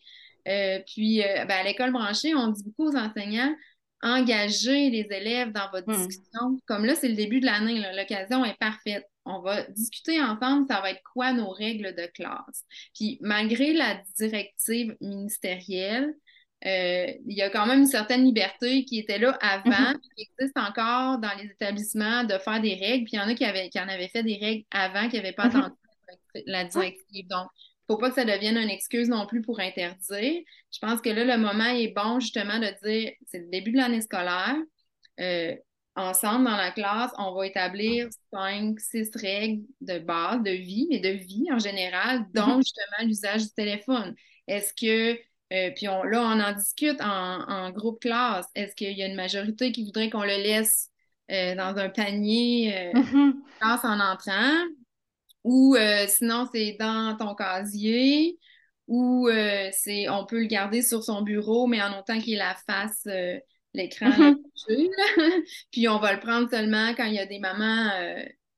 puis 0.87 1.21
ben, 1.21 1.50
à 1.50 1.62
l'école 1.64 1.92
branchée, 1.92 2.35
on 2.35 2.49
dit 2.49 2.62
beaucoup 2.64 2.90
aux 2.90 2.97
enseignants 2.97 3.54
engager 4.02 4.90
les 4.90 5.09
élèves 5.11 5.50
dans 5.52 5.71
votre 5.73 5.90
hmm. 5.90 6.06
discussion. 6.06 6.61
Comme 6.66 6.85
là, 6.85 6.94
c'est 6.94 7.09
le 7.09 7.14
début 7.14 7.40
de 7.40 7.47
l'année, 7.47 7.83
l'occasion 7.97 8.44
est 8.44 8.59
parfaite. 8.59 9.09
On 9.25 9.40
va 9.40 9.62
discuter 9.71 10.21
ensemble, 10.21 10.66
ça 10.68 10.83
va 10.83 10.90
être 10.90 11.02
quoi 11.14 11.33
nos 11.33 11.49
règles 11.49 11.94
de 11.94 12.06
classe? 12.12 12.64
Puis 12.94 13.16
malgré 13.23 13.73
la 13.73 14.02
directive 14.18 14.94
ministérielle, 15.00 16.14
euh, 16.66 17.06
il 17.26 17.37
y 17.37 17.42
a 17.42 17.50
quand 17.50 17.66
même 17.66 17.80
une 17.80 17.87
certaine 17.87 18.25
liberté 18.25 18.85
qui 18.85 18.99
était 18.99 19.18
là 19.18 19.37
avant, 19.40 19.92
mhm. 19.92 20.00
qui 20.00 20.28
existe 20.38 20.56
encore 20.56 21.18
dans 21.18 21.33
les 21.38 21.50
établissements 21.50 22.25
de 22.25 22.38
faire 22.38 22.61
des 22.61 22.75
règles. 22.75 23.04
Puis 23.04 23.14
il 23.14 23.16
y 23.16 23.21
en 23.21 23.28
a 23.28 23.35
qui, 23.35 23.44
avaient, 23.44 23.68
qui 23.68 23.78
en 23.78 23.88
avaient 23.88 24.09
fait 24.09 24.23
des 24.23 24.38
règles 24.40 24.64
avant, 24.71 25.09
qui 25.09 25.16
n'avaient 25.16 25.33
pas 25.33 25.49
mhm. 25.49 25.56
attendu 25.56 25.76
la 26.47 26.64
directive. 26.64 27.28
Donc, 27.28 27.49
faut 27.87 27.99
pas 27.99 28.09
que 28.09 28.14
ça 28.14 28.25
devienne 28.25 28.56
une 28.56 28.71
excuse 28.71 29.09
non 29.09 29.26
plus 29.26 29.42
pour 29.42 29.61
interdire. 29.61 30.42
Je 30.73 30.78
pense 30.80 31.00
que 31.00 31.11
là, 31.11 31.25
le 31.25 31.42
moment 31.42 31.66
est 31.66 31.92
bon 31.94 32.18
justement 32.21 32.59
de 32.59 32.68
dire, 32.83 33.12
c'est 33.26 33.40
le 33.40 33.50
début 33.50 33.73
de 33.73 33.76
l'année 33.76 34.00
scolaire. 34.00 34.56
Euh, 35.21 35.54
ensemble, 35.97 36.44
dans 36.44 36.56
la 36.56 36.71
classe, 36.71 37.12
on 37.18 37.35
va 37.35 37.47
établir 37.47 38.09
cinq, 38.33 38.80
six 38.80 39.11
règles 39.14 39.62
de 39.80 39.99
base, 39.99 40.42
de 40.42 40.50
vie, 40.50 40.88
mais 40.90 41.00
de 41.00 41.11
vie 41.11 41.47
en 41.52 41.59
général, 41.59 42.26
dont 42.33 42.56
mhm. 42.56 42.62
justement 42.62 43.06
l'usage 43.06 43.42
du 43.42 43.50
téléphone. 43.50 44.14
Est-ce 44.47 44.73
que, 44.75 45.18
euh, 45.53 45.71
puis 45.75 45.89
on, 45.89 46.03
là, 46.03 46.23
on 46.23 46.41
en 46.41 46.53
discute 46.53 47.01
en, 47.01 47.71
groupe 47.71 48.01
classe, 48.01 48.47
est-ce 48.55 48.75
qu'il 48.75 48.97
y 48.97 49.03
a 49.03 49.07
une 49.07 49.15
majorité 49.15 49.73
qui 49.73 49.85
voudrait 49.85 50.11
qu'on 50.11 50.23
le 50.23 50.43
laisse 50.43 50.91
euh, 51.31 51.55
dans 51.55 51.77
un 51.77 51.89
panier 51.89 52.93
mhm. 52.95 53.43
classe 53.61 53.85
en 53.85 54.01
entrant? 54.01 54.65
Ou 55.45 55.77
euh, 55.77 56.07
sinon, 56.09 56.49
c'est 56.53 56.77
dans 56.81 57.17
ton 57.17 57.35
casier? 57.35 58.39
Ou 58.89 59.29
euh, 59.29 59.69
c'est 59.73 60.09
on 60.09 60.27
peut 60.27 60.41
le 60.41 60.47
garder 60.47 60.83
sur 60.83 61.05
son 61.05 61.23
bureau, 61.23 61.67
mais 61.67 61.83
en 61.83 61.99
autant 61.99 62.19
qu'il 62.19 62.39
la 62.39 62.55
face 62.67 63.07
euh, 63.07 63.39
l'écran 63.75 64.11
mhm. 64.11 64.39
Puis 65.71 65.89
on 65.89 65.99
va 65.99 66.15
le 66.15 66.21
prendre 66.21 66.51
seulement 66.51 66.95
quand 66.95 67.05
il 67.05 67.15
y 67.15 67.19
a 67.19 67.27
des 67.27 67.39
mamans 67.39 67.91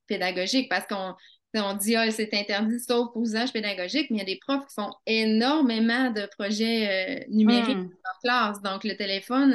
pédagogiques 0.06 0.68
parce 0.68 0.86
qu'on 0.86 1.14
on 1.54 1.74
dit 1.74 1.96
ah, 1.96 2.10
c'est 2.10 2.34
interdit 2.34 2.80
sauf 2.80 3.12
pour 3.12 3.22
usage 3.22 3.52
pédagogique, 3.52 4.10
mais 4.10 4.18
il 4.18 4.20
y 4.20 4.22
a 4.22 4.26
des 4.26 4.38
profs 4.38 4.66
qui 4.66 4.74
font 4.74 4.92
énormément 5.06 6.10
de 6.10 6.26
projets 6.38 7.26
numériques 7.30 7.76
hmm. 7.76 7.90
en 7.90 8.20
classe. 8.22 8.62
Donc 8.62 8.84
le 8.84 8.96
téléphone, 8.96 9.54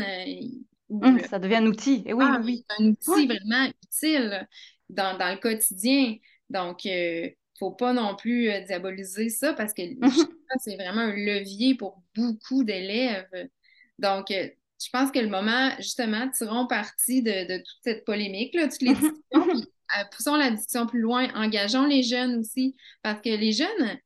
hmm, 0.90 1.20
ça 1.30 1.40
devient 1.40 1.58
un 1.58 1.68
outil. 1.68 2.04
Et 2.06 2.14
oui, 2.14 2.26
ah 2.28 2.42
oui. 2.44 2.66
un 2.80 2.86
outil 2.86 3.28
vraiment 3.28 3.70
utile 3.84 4.48
dans, 4.92 5.18
le 5.18 5.40
quotidien. 5.40 6.16
Donc, 6.50 6.86
il 6.86 6.92
euh, 6.92 7.26
ne 7.26 7.30
faut 7.60 7.72
pas 7.72 7.94
non 7.94 8.16
plus 8.16 8.50
euh, 8.50 8.62
diaboliser 8.62 9.30
ça 9.30 9.54
parce 9.54 9.74
que 9.74 9.82
c'est 10.60 10.76
vraiment 10.76 11.02
un 11.02 11.16
levier 11.16 11.76
pour 11.76 12.02
beaucoup 12.16 12.64
d'élèves. 12.64 13.50
Donc, 14.00 14.32
euh, 14.32 14.50
je 14.84 14.90
pense 14.92 15.12
que 15.12 15.20
le 15.20 15.30
moment, 15.30 15.72
justement, 15.78 16.30
tirons 16.30 16.68
parti 16.68 17.22
de, 17.22 17.58
toute 17.58 17.80
cette 17.84 18.04
polémique, 18.04 18.54
là, 18.56 18.68
toutes 18.68 18.82
les 18.82 18.94
discussions, 18.96 19.22
euh, 19.34 19.62
poussons 20.12 20.36
la 20.36 20.52
discussion 20.52 20.86
plus 20.86 21.00
loin, 21.00 21.28
engageons 21.36 21.86
les 21.86 22.04
jeunes 22.04 22.40
aussi, 22.40 22.76
parce 23.02 23.22
que 23.22 23.30
les 23.30 23.52
jeunes, 23.52 24.00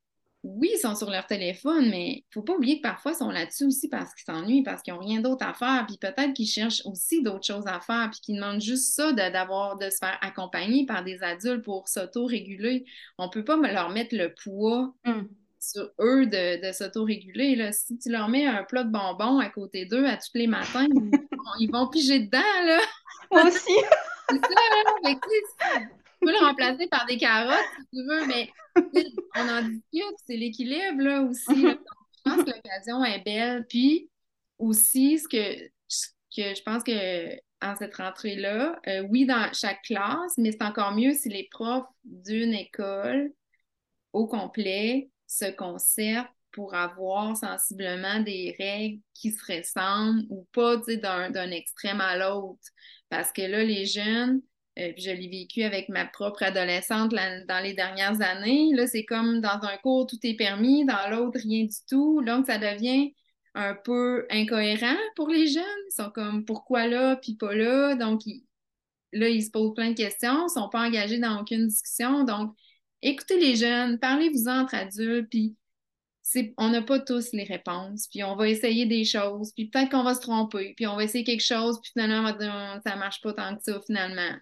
oui, 0.45 0.69
ils 0.73 0.79
sont 0.79 0.95
sur 0.95 1.09
leur 1.09 1.25
téléphone, 1.25 1.89
mais 1.89 2.07
il 2.07 2.17
ne 2.17 2.33
faut 2.33 2.43
pas 2.43 2.53
oublier 2.53 2.77
que 2.77 2.83
parfois 2.83 3.13
ils 3.13 3.17
sont 3.17 3.31
là-dessus 3.31 3.65
aussi 3.65 3.89
parce 3.89 4.13
qu'ils 4.13 4.31
s'ennuient, 4.31 4.63
parce 4.63 4.83
qu'ils 4.83 4.93
n'ont 4.93 4.99
rien 4.99 5.19
d'autre 5.19 5.45
à 5.45 5.53
faire, 5.53 5.85
puis 5.87 5.97
peut-être 5.97 6.33
qu'ils 6.33 6.47
cherchent 6.47 6.83
aussi 6.85 7.23
d'autres 7.23 7.45
choses 7.45 7.65
à 7.65 7.79
faire, 7.79 8.09
puis 8.11 8.19
qu'ils 8.21 8.35
demandent 8.35 8.61
juste 8.61 8.93
ça 8.93 9.11
d'avoir 9.11 9.77
de, 9.77 9.89
se 9.89 9.97
faire 9.97 10.17
accompagner 10.21 10.85
par 10.85 11.03
des 11.03 11.23
adultes 11.23 11.63
pour 11.63 11.87
s'auto-réguler. 11.87 12.85
On 13.17 13.25
ne 13.25 13.31
peut 13.31 13.43
pas 13.43 13.57
leur 13.57 13.89
mettre 13.89 14.15
le 14.15 14.33
poids 14.35 14.93
mm. 15.05 15.23
sur 15.59 15.89
eux 15.99 16.27
de, 16.27 16.71
s'auto-réguler. 16.71 17.71
Si 17.71 17.97
tu 17.97 18.09
leur 18.11 18.29
mets 18.29 18.45
un 18.45 18.63
plat 18.63 18.83
de 18.83 18.91
bonbons 18.91 19.39
à 19.39 19.49
côté 19.49 19.85
d'eux 19.85 20.05
à 20.05 20.17
tous 20.17 20.29
les 20.35 20.47
matins, 20.47 20.85
ils, 21.59 21.71
vont 21.71 21.87
piger 21.87 22.19
dedans. 22.19 22.65
Là. 22.65 22.79
Moi 23.31 23.47
aussi. 23.47 23.73
C'est 24.29 24.37
ça, 24.37 25.79
tu 25.79 26.25
peux 26.25 26.31
le 26.31 26.45
remplacer 26.45 26.87
par 26.87 27.05
des 27.05 27.17
carottes 27.17 27.65
si 27.77 27.85
tu 27.93 28.07
veux, 28.07 28.25
mais 28.27 28.49
on 29.35 29.49
en 29.49 29.61
discute, 29.61 30.15
c'est 30.25 30.37
l'équilibre 30.37 31.01
là 31.01 31.21
aussi. 31.21 31.61
je 31.61 32.21
pense 32.23 32.43
que 32.43 32.51
l'occasion 32.51 33.03
est 33.03 33.23
belle. 33.23 33.65
Puis 33.69 34.09
aussi, 34.57 35.19
ce 35.19 35.27
que, 35.27 35.65
que 36.35 36.55
je 36.55 36.61
pense 36.63 36.83
que 36.83 37.35
en 37.61 37.75
cette 37.75 37.95
rentrée-là, 37.95 38.79
euh, 38.87 39.01
oui, 39.09 39.25
dans 39.25 39.51
chaque 39.53 39.81
classe, 39.83 40.37
mais 40.37 40.51
c'est 40.51 40.63
encore 40.63 40.91
mieux 40.93 41.13
si 41.13 41.29
les 41.29 41.47
profs 41.51 41.87
d'une 42.03 42.53
école 42.53 43.31
au 44.13 44.27
complet 44.27 45.09
se 45.27 45.51
concertent 45.51 46.34
pour 46.55 46.73
avoir 46.73 47.35
sensiblement 47.35 48.21
des 48.21 48.55
règles 48.57 49.01
qui 49.13 49.31
se 49.31 49.43
ressemblent 49.45 50.23
ou 50.29 50.47
pas 50.53 50.77
d'un 50.77 51.51
extrême 51.51 51.99
à 51.99 52.17
l'autre. 52.17 52.63
Parce 53.09 53.33
que 53.33 53.41
là, 53.41 53.61
les 53.61 53.85
jeunes, 53.85 54.41
euh, 54.79 54.93
je 54.97 55.11
l'ai 55.11 55.27
vécu 55.27 55.63
avec 55.63 55.89
ma 55.89 56.05
propre 56.05 56.43
adolescente 56.43 57.11
dans 57.11 57.61
les 57.61 57.73
dernières 57.73 58.21
années. 58.21 58.71
Là, 58.73 58.87
c'est 58.87 59.03
comme 59.03 59.41
dans 59.41 59.59
un 59.63 59.77
cours, 59.83 60.07
tout 60.07 60.17
est 60.23 60.35
permis, 60.35 60.85
dans 60.85 61.09
l'autre, 61.11 61.39
rien 61.43 61.65
du 61.65 61.77
tout. 61.89 62.23
Donc, 62.23 62.45
ça 62.45 62.57
devient 62.57 63.13
un 63.53 63.75
peu 63.75 64.25
incohérent 64.29 64.97
pour 65.17 65.27
les 65.27 65.47
jeunes. 65.47 65.63
Ils 65.89 65.95
sont 65.95 66.09
comme 66.11 66.45
pourquoi 66.45 66.87
là, 66.87 67.17
puis 67.17 67.35
pas 67.35 67.53
là? 67.53 67.95
Donc, 67.95 68.21
là, 69.11 69.27
ils 69.27 69.43
se 69.43 69.51
posent 69.51 69.73
plein 69.73 69.89
de 69.91 69.97
questions, 69.97 70.45
ne 70.45 70.49
sont 70.49 70.69
pas 70.69 70.87
engagés 70.87 71.19
dans 71.19 71.41
aucune 71.41 71.67
discussion. 71.67 72.23
Donc, 72.23 72.55
écoutez 73.01 73.39
les 73.39 73.57
jeunes, 73.57 73.99
parlez-vous 73.99 74.47
entre 74.47 74.75
adultes, 74.75 75.29
puis 75.29 75.57
on 76.57 76.69
n'a 76.69 76.81
pas 76.81 76.99
tous 76.99 77.31
les 77.33 77.43
réponses, 77.43 78.07
puis 78.07 78.23
on 78.23 78.35
va 78.35 78.49
essayer 78.49 78.85
des 78.85 79.05
choses, 79.05 79.51
puis 79.53 79.69
peut-être 79.69 79.91
qu'on 79.91 80.03
va 80.03 80.15
se 80.15 80.21
tromper, 80.21 80.73
puis 80.75 80.87
on 80.87 80.95
va 80.95 81.03
essayer 81.03 81.23
quelque 81.23 81.43
chose, 81.43 81.79
puis 81.81 81.91
finalement, 81.91 82.19
on 82.19 82.23
va 82.23 82.33
dire, 82.33 82.81
ça 82.85 82.95
marche 82.95 83.21
pas 83.21 83.33
tant 83.33 83.55
que 83.55 83.63
ça, 83.63 83.79
finalement 83.85 84.35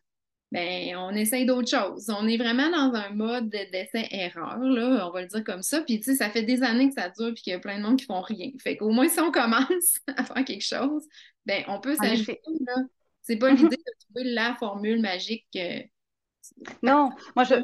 ben, 0.53 0.95
on 0.97 1.09
essaye 1.15 1.47
d'autres 1.47 1.67
choses. 1.67 2.11
On 2.15 2.27
est 2.27 2.37
vraiment 2.37 2.69
dans 2.69 2.93
un 2.93 3.09
mode 3.09 3.49
d'essai-erreur, 3.49 4.59
là, 4.59 5.07
on 5.07 5.11
va 5.11 5.21
le 5.23 5.27
dire 5.27 5.43
comme 5.43 5.63
ça. 5.63 5.81
Puis, 5.81 5.97
tu 5.97 6.11
sais, 6.11 6.15
ça 6.15 6.29
fait 6.29 6.43
des 6.43 6.61
années 6.61 6.89
que 6.89 6.93
ça 6.93 7.09
dure 7.09 7.33
puis 7.33 7.41
qu'il 7.41 7.53
y 7.53 7.55
a 7.55 7.59
plein 7.59 7.79
de 7.79 7.83
monde 7.83 7.97
qui 7.97 8.05
font 8.05 8.21
rien. 8.21 8.51
Fait 8.61 8.77
qu'au 8.77 8.91
moins, 8.91 9.09
si 9.09 9.19
on 9.19 9.31
commence 9.31 9.97
à 10.15 10.23
faire 10.23 10.45
quelque 10.45 10.63
chose, 10.63 11.03
ben, 11.47 11.63
on 11.67 11.81
peut 11.81 11.95
s'ajouter, 11.95 12.39
C'est 13.23 13.37
pas 13.37 13.49
l'idée 13.51 13.77
de 13.77 14.05
trouver 14.05 14.29
la 14.31 14.55
formule 14.59 15.01
magique. 15.01 15.47
Non, 16.83 17.09
moi, 17.35 17.45
je, 17.45 17.55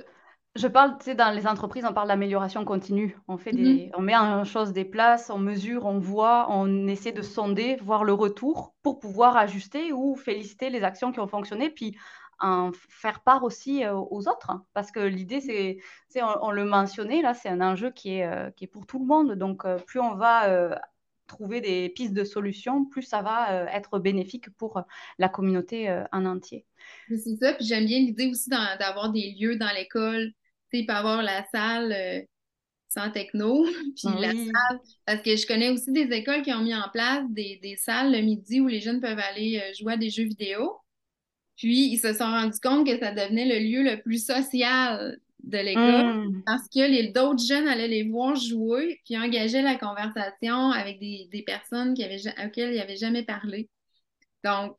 je 0.56 0.68
parle, 0.68 0.98
tu 0.98 1.06
sais, 1.06 1.16
dans 1.16 1.32
les 1.32 1.48
entreprises, 1.48 1.86
on 1.88 1.94
parle 1.94 2.08
d'amélioration 2.08 2.66
continue. 2.66 3.18
On 3.28 3.38
fait 3.38 3.52
des, 3.52 3.88
mm-hmm. 3.88 3.92
on 3.96 4.02
met 4.02 4.18
en 4.18 4.44
chose 4.44 4.74
des 4.74 4.86
places, 4.86 5.30
on 5.30 5.38
mesure, 5.38 5.86
on 5.86 6.00
voit, 6.00 6.48
on 6.50 6.88
essaie 6.88 7.12
de 7.12 7.22
sonder, 7.22 7.78
voir 7.78 8.04
le 8.04 8.14
retour 8.14 8.74
pour 8.82 9.00
pouvoir 9.00 9.38
ajuster 9.38 9.94
ou 9.94 10.16
féliciter 10.16 10.70
les 10.70 10.84
actions 10.84 11.12
qui 11.12 11.20
ont 11.20 11.28
fonctionné. 11.28 11.70
Puis, 11.70 11.96
en 12.40 12.72
faire 12.74 13.22
part 13.22 13.44
aussi 13.44 13.84
euh, 13.84 13.96
aux 13.96 14.28
autres. 14.28 14.52
Parce 14.74 14.92
que 14.92 15.00
l'idée, 15.00 15.42
c'est, 15.42 16.24
on, 16.24 16.52
le 16.52 16.66
mentionnait, 16.66 17.22
là, 17.22 17.34
c'est 17.34 17.50
un 17.50 17.62
enjeu 17.62 17.92
qui 17.92 18.18
est, 18.18 18.26
euh, 18.26 18.50
qui 18.52 18.66
est 18.66 18.68
pour 18.68 18.86
tout 18.86 19.00
le 19.00 19.06
monde. 19.06 19.34
Donc, 19.34 19.66
euh, 19.66 19.78
plus 19.78 20.00
on 20.00 20.16
va 20.16 20.80
trouver 21.30 21.62
des 21.62 21.90
pistes 21.90 22.14
de 22.14 22.24
solutions, 22.24 22.86
plus 22.86 23.04
ça 23.04 23.22
va 23.22 23.68
être 23.74 24.00
bénéfique 24.00 24.50
pour 24.58 24.82
la 25.18 25.30
communauté 25.30 26.04
en 26.12 26.26
entier. 26.26 26.66
C'est 27.08 27.38
ça, 27.42 27.54
puis 27.54 27.66
j'aime 27.66 27.86
bien 27.86 28.00
l'idée 28.00 28.28
aussi 28.28 28.50
d'avoir 28.50 29.12
des 29.12 29.36
lieux 29.40 29.56
dans 29.56 29.72
l'école. 29.74 30.34
Tu 30.72 30.80
sais, 30.80 30.86
peut 30.86 30.94
avoir 30.94 31.24
la 31.24 31.46
salle 31.52 32.28
sans 32.90 33.12
techno, 33.12 33.64
puis 33.96 34.10
la 34.20 34.32
salle, 34.32 34.80
parce 35.06 35.22
que 35.22 35.36
je 35.36 35.48
connais 35.48 35.70
aussi 35.70 35.92
des 35.92 36.12
écoles 36.16 36.42
qui 36.42 36.52
ont 36.54 36.64
mis 36.64 36.76
en 36.76 36.90
place 36.92 37.24
des, 37.30 37.60
des 37.62 37.78
salles 37.78 38.12
le 38.12 38.22
midi 38.22 38.60
où 38.60 38.68
les 38.68 38.82
jeunes 38.82 39.00
peuvent 39.00 39.20
aller 39.20 39.62
jouer 39.80 39.94
à 39.94 39.98
des 39.98 40.10
jeux 40.10 40.24
vidéo. 40.24 40.80
Puis, 41.60 41.92
ils 41.92 42.00
se 42.00 42.14
sont 42.14 42.24
rendus 42.24 42.60
compte 42.64 42.88
que 42.88 42.98
ça 42.98 43.12
devenait 43.12 43.46
le 43.46 43.60
lieu 43.60 43.84
le 43.84 44.02
plus 44.02 44.26
social 44.26 45.20
de 45.44 45.58
l'école 45.58 46.28
hmm. 46.28 46.44
parce 46.46 46.68
que 46.68 47.12
d'autres 47.12 47.44
jeunes 47.44 47.68
allaient 47.68 47.88
les 47.88 48.04
voir 48.04 48.36
jouer 48.36 49.00
puis 49.06 49.18
engageaient 49.18 49.62
la 49.62 49.76
conversation 49.76 50.72
avec 50.72 51.00
des, 51.00 51.44
personnes 51.46 51.94
qui 51.94 52.04
avaient, 52.04 52.20
auxquelles 52.46 52.74
ils 52.74 52.78
n'avaient 52.78 52.98
jamais 52.98 53.24
parlé. 53.24 53.70
Donc, 54.44 54.76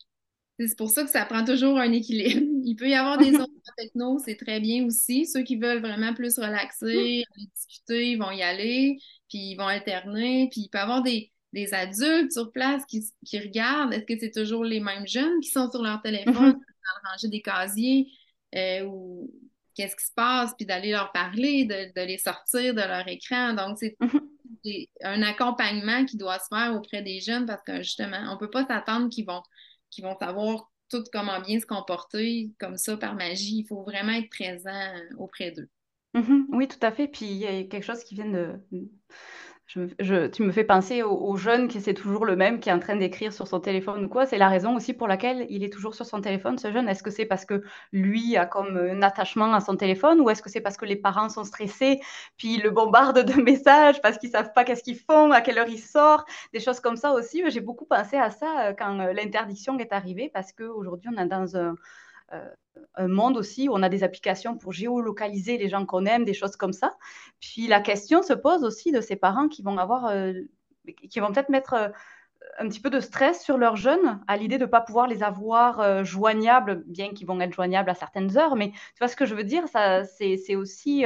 c'est 0.59 0.77
pour 0.77 0.91
ça 0.91 1.05
que 1.05 1.11
ça 1.11 1.25
prend 1.25 1.45
toujours 1.45 1.79
un 1.79 1.93
équilibre. 1.93 2.41
Il 2.65 2.77
peut 2.77 2.89
y 2.89 2.95
avoir 2.95 3.19
des 3.19 3.35
autres 3.37 3.51
techno, 3.77 4.19
c'est 4.25 4.37
très 4.37 4.61
bien 4.61 4.85
aussi. 4.85 5.27
Ceux 5.27 5.43
qui 5.43 5.57
veulent 5.57 5.81
vraiment 5.81 6.15
plus 6.15 6.39
relaxer, 6.39 7.25
discuter, 7.37 8.11
ils 8.11 8.17
vont 8.17 8.31
y 8.31 8.43
aller, 8.43 8.99
puis 9.29 9.53
ils 9.53 9.57
vont 9.57 9.67
alterner. 9.67 10.49
Puis 10.51 10.63
il 10.63 10.69
peut 10.69 10.79
y 10.79 10.81
avoir 10.81 11.03
des, 11.03 11.31
des 11.53 11.73
adultes 11.75 12.33
sur 12.33 12.53
place 12.53 12.85
qui, 12.87 13.39
regardent. 13.39 13.93
Est-ce 13.93 14.05
que 14.05 14.19
c'est 14.19 14.31
toujours 14.31 14.65
les 14.65 14.81
mêmes 14.81 15.07
jeunes 15.07 15.41
qui 15.41 15.51
sont 15.51 15.71
sur 15.71 15.83
leur 15.83 16.03
téléphone, 16.03 16.35
dans 16.35 17.11
ranger 17.11 17.29
des 17.29 17.43
casiers, 17.43 18.09
euh, 18.55 18.85
ou 18.85 19.31
qu'est-ce 19.75 19.97
qui 19.97 20.07
se 20.07 20.13
passe, 20.15 20.53
puis 20.57 20.67
d'aller 20.67 20.93
leur 20.93 21.13
parler, 21.13 21.65
de, 21.65 22.05
les 22.05 22.19
sortir 22.19 22.75
de 22.75 22.81
leur 22.81 23.07
écran. 23.09 23.55
Donc, 23.55 23.79
c'est 23.79 23.97
mm-hmm. 24.01 24.89
un 25.05 25.23
accompagnement 25.23 26.05
qui 26.05 26.17
doit 26.17 26.39
se 26.39 26.47
faire 26.49 26.75
auprès 26.75 27.03
des 27.03 27.21
jeunes 27.21 27.47
parce 27.47 27.63
que 27.63 27.79
justement, 27.79 28.21
on 28.29 28.35
ne 28.35 28.39
peut 28.39 28.51
pas 28.51 28.67
s'attendre 28.67 29.09
qu'ils 29.09 29.27
vont, 29.27 29.43
qu'ils 29.91 30.05
vont 30.05 30.17
savoir 30.19 30.71
tout 30.91 31.05
comment 31.13 31.41
bien 31.41 31.61
se 31.61 31.67
comporter 31.67 32.51
comme 32.59 32.77
ça 32.77 32.97
par 32.97 33.15
magie. 33.15 33.61
Il 33.61 33.67
faut 33.67 33.83
vraiment 33.83 34.13
être 34.13 34.31
présent 34.31 34.93
auprès 35.19 35.53
d'eux. 35.53 35.69
Mm-hmm. 36.15 36.45
Oui, 36.51 36.69
tout 36.69 36.85
à 36.85 36.91
fait. 36.91 37.09
Puis 37.09 37.27
il 37.27 37.37
y 37.37 37.47
a 37.47 37.63
quelque 37.65 37.85
chose 37.85 38.03
qui 38.05 38.15
vient 38.15 38.31
de 38.31 38.61
tu 39.71 40.43
me 40.43 40.51
fais 40.51 40.65
penser 40.65 41.03
aux, 41.05 41.37
jeunes 41.37 41.69
qui 41.69 41.81
c'est 41.81 41.95
toujours 41.95 42.27
le 42.27 42.35
même, 42.35 42.59
qui 42.59 42.69
est 42.69 42.73
en 42.73 42.81
train 42.81 42.97
d'écrire 42.97 43.33
sur 43.33 43.47
son 43.47 43.61
téléphone 43.61 44.05
ou 44.05 44.09
quoi. 44.09 44.27
C'est 44.27 44.39
la 44.39 44.49
raison 44.49 44.75
aussi 44.75 44.95
pour 44.95 45.07
laquelle 45.07 45.47
il 45.49 45.63
est 45.63 45.73
toujours 45.73 45.95
sur 45.95 46.05
son 46.07 46.21
téléphone, 46.21 46.59
ce 46.59 46.73
jeune. 46.73 46.89
Est-ce 46.89 47.05
que 47.05 47.11
c'est 47.11 47.25
parce 47.25 47.45
que 47.45 47.63
lui 47.93 48.37
a 48.37 48.47
comme 48.47 48.77
un 48.77 49.03
attachement 49.03 49.55
à 49.55 49.61
son 49.61 49.77
téléphone 49.77 50.21
ou 50.21 50.29
est-ce 50.29 50.43
que 50.43 50.51
c'est 50.51 50.61
parce 50.61 50.77
que 50.77 50.87
les 50.87 50.97
parents 50.97 51.29
sont 51.29 51.45
stressés, 51.45 52.01
puis 52.37 52.55
ils 52.55 52.63
le 52.63 52.71
bombardent 52.71 53.25
de 53.25 53.35
messages 53.43 54.01
parce 54.03 54.19
qu'ils 54.19 54.31
savent 54.31 54.53
pas 54.53 54.65
qu'est-ce 54.65 54.83
qu'ils 54.83 54.99
font, 54.99 55.31
à 55.31 55.41
quelle 55.41 55.59
heure 55.59 55.69
ils 55.69 55.79
sortent, 55.79 56.29
des 56.53 56.61
choses 56.61 56.81
comme 56.81 56.97
ça 56.97 57.13
aussi. 57.13 57.43
J'ai 57.49 57.61
beaucoup 57.61 57.87
pensé 57.87 58.17
à 58.17 58.31
ça 58.31 58.69
euh, 58.69 58.73
quand 58.77 58.99
euh, 58.99 59.13
l'interdiction 59.13 59.79
est 59.79 59.93
arrivée 59.93 60.31
parce 60.33 60.53
qu'aujourd'hui, 60.53 61.11
on 61.15 61.21
est 61.21 61.27
dans 61.27 61.57
un 61.57 61.77
euh, 62.33 62.49
un 62.95 63.09
monde 63.09 63.37
aussi 63.37 63.69
où 63.69 63.73
on 63.73 63.83
a 63.83 63.89
des 63.89 64.05
applications 64.05 64.57
pour 64.57 64.73
géolocaliser 64.73 65.59
les 65.59 65.69
gens 65.69 65.87
qu'on 65.87 66.07
aime, 66.07 66.25
des 66.25 66.35
choses 66.35 66.57
comme 66.57 66.73
ça. 66.73 66.97
Puis 67.41 67.67
la 67.67 67.81
question 67.81 68.23
se 68.23 68.33
pose 68.33 68.65
aussi 68.65 68.93
de 68.93 69.01
ces 69.01 69.17
parents 69.17 69.49
qui 69.49 69.63
vont 69.63 69.79
avoir, 69.79 70.07
euh, 70.07 70.33
qui 71.09 71.21
vont 71.21 71.33
peut-être 71.33 71.49
mettre 71.49 71.75
euh, 71.75 71.89
un 72.59 72.69
petit 72.69 72.81
peu 72.81 72.91
de 72.91 73.01
stress 73.01 73.43
sur 73.43 73.59
leurs 73.59 73.77
jeunes 73.77 74.21
à 74.27 74.37
l'idée 74.37 74.59
de 74.59 74.65
ne 74.65 74.71
pas 74.71 74.81
pouvoir 74.81 75.07
les 75.07 75.23
avoir 75.23 76.05
joignables, 76.05 76.83
bien 76.87 77.11
qu'ils 77.11 77.27
vont 77.27 77.41
être 77.41 77.53
joignables 77.53 77.91
à 77.91 77.95
certaines 77.95 78.37
heures. 78.37 78.57
Mais 78.57 78.71
tu 78.71 78.99
vois 78.99 79.09
ce 79.09 79.17
que 79.17 79.25
je 79.25 79.35
veux 79.35 79.45
dire? 79.45 79.69
Ça, 79.69 80.05
c'est, 80.05 80.57
aussi 80.57 81.05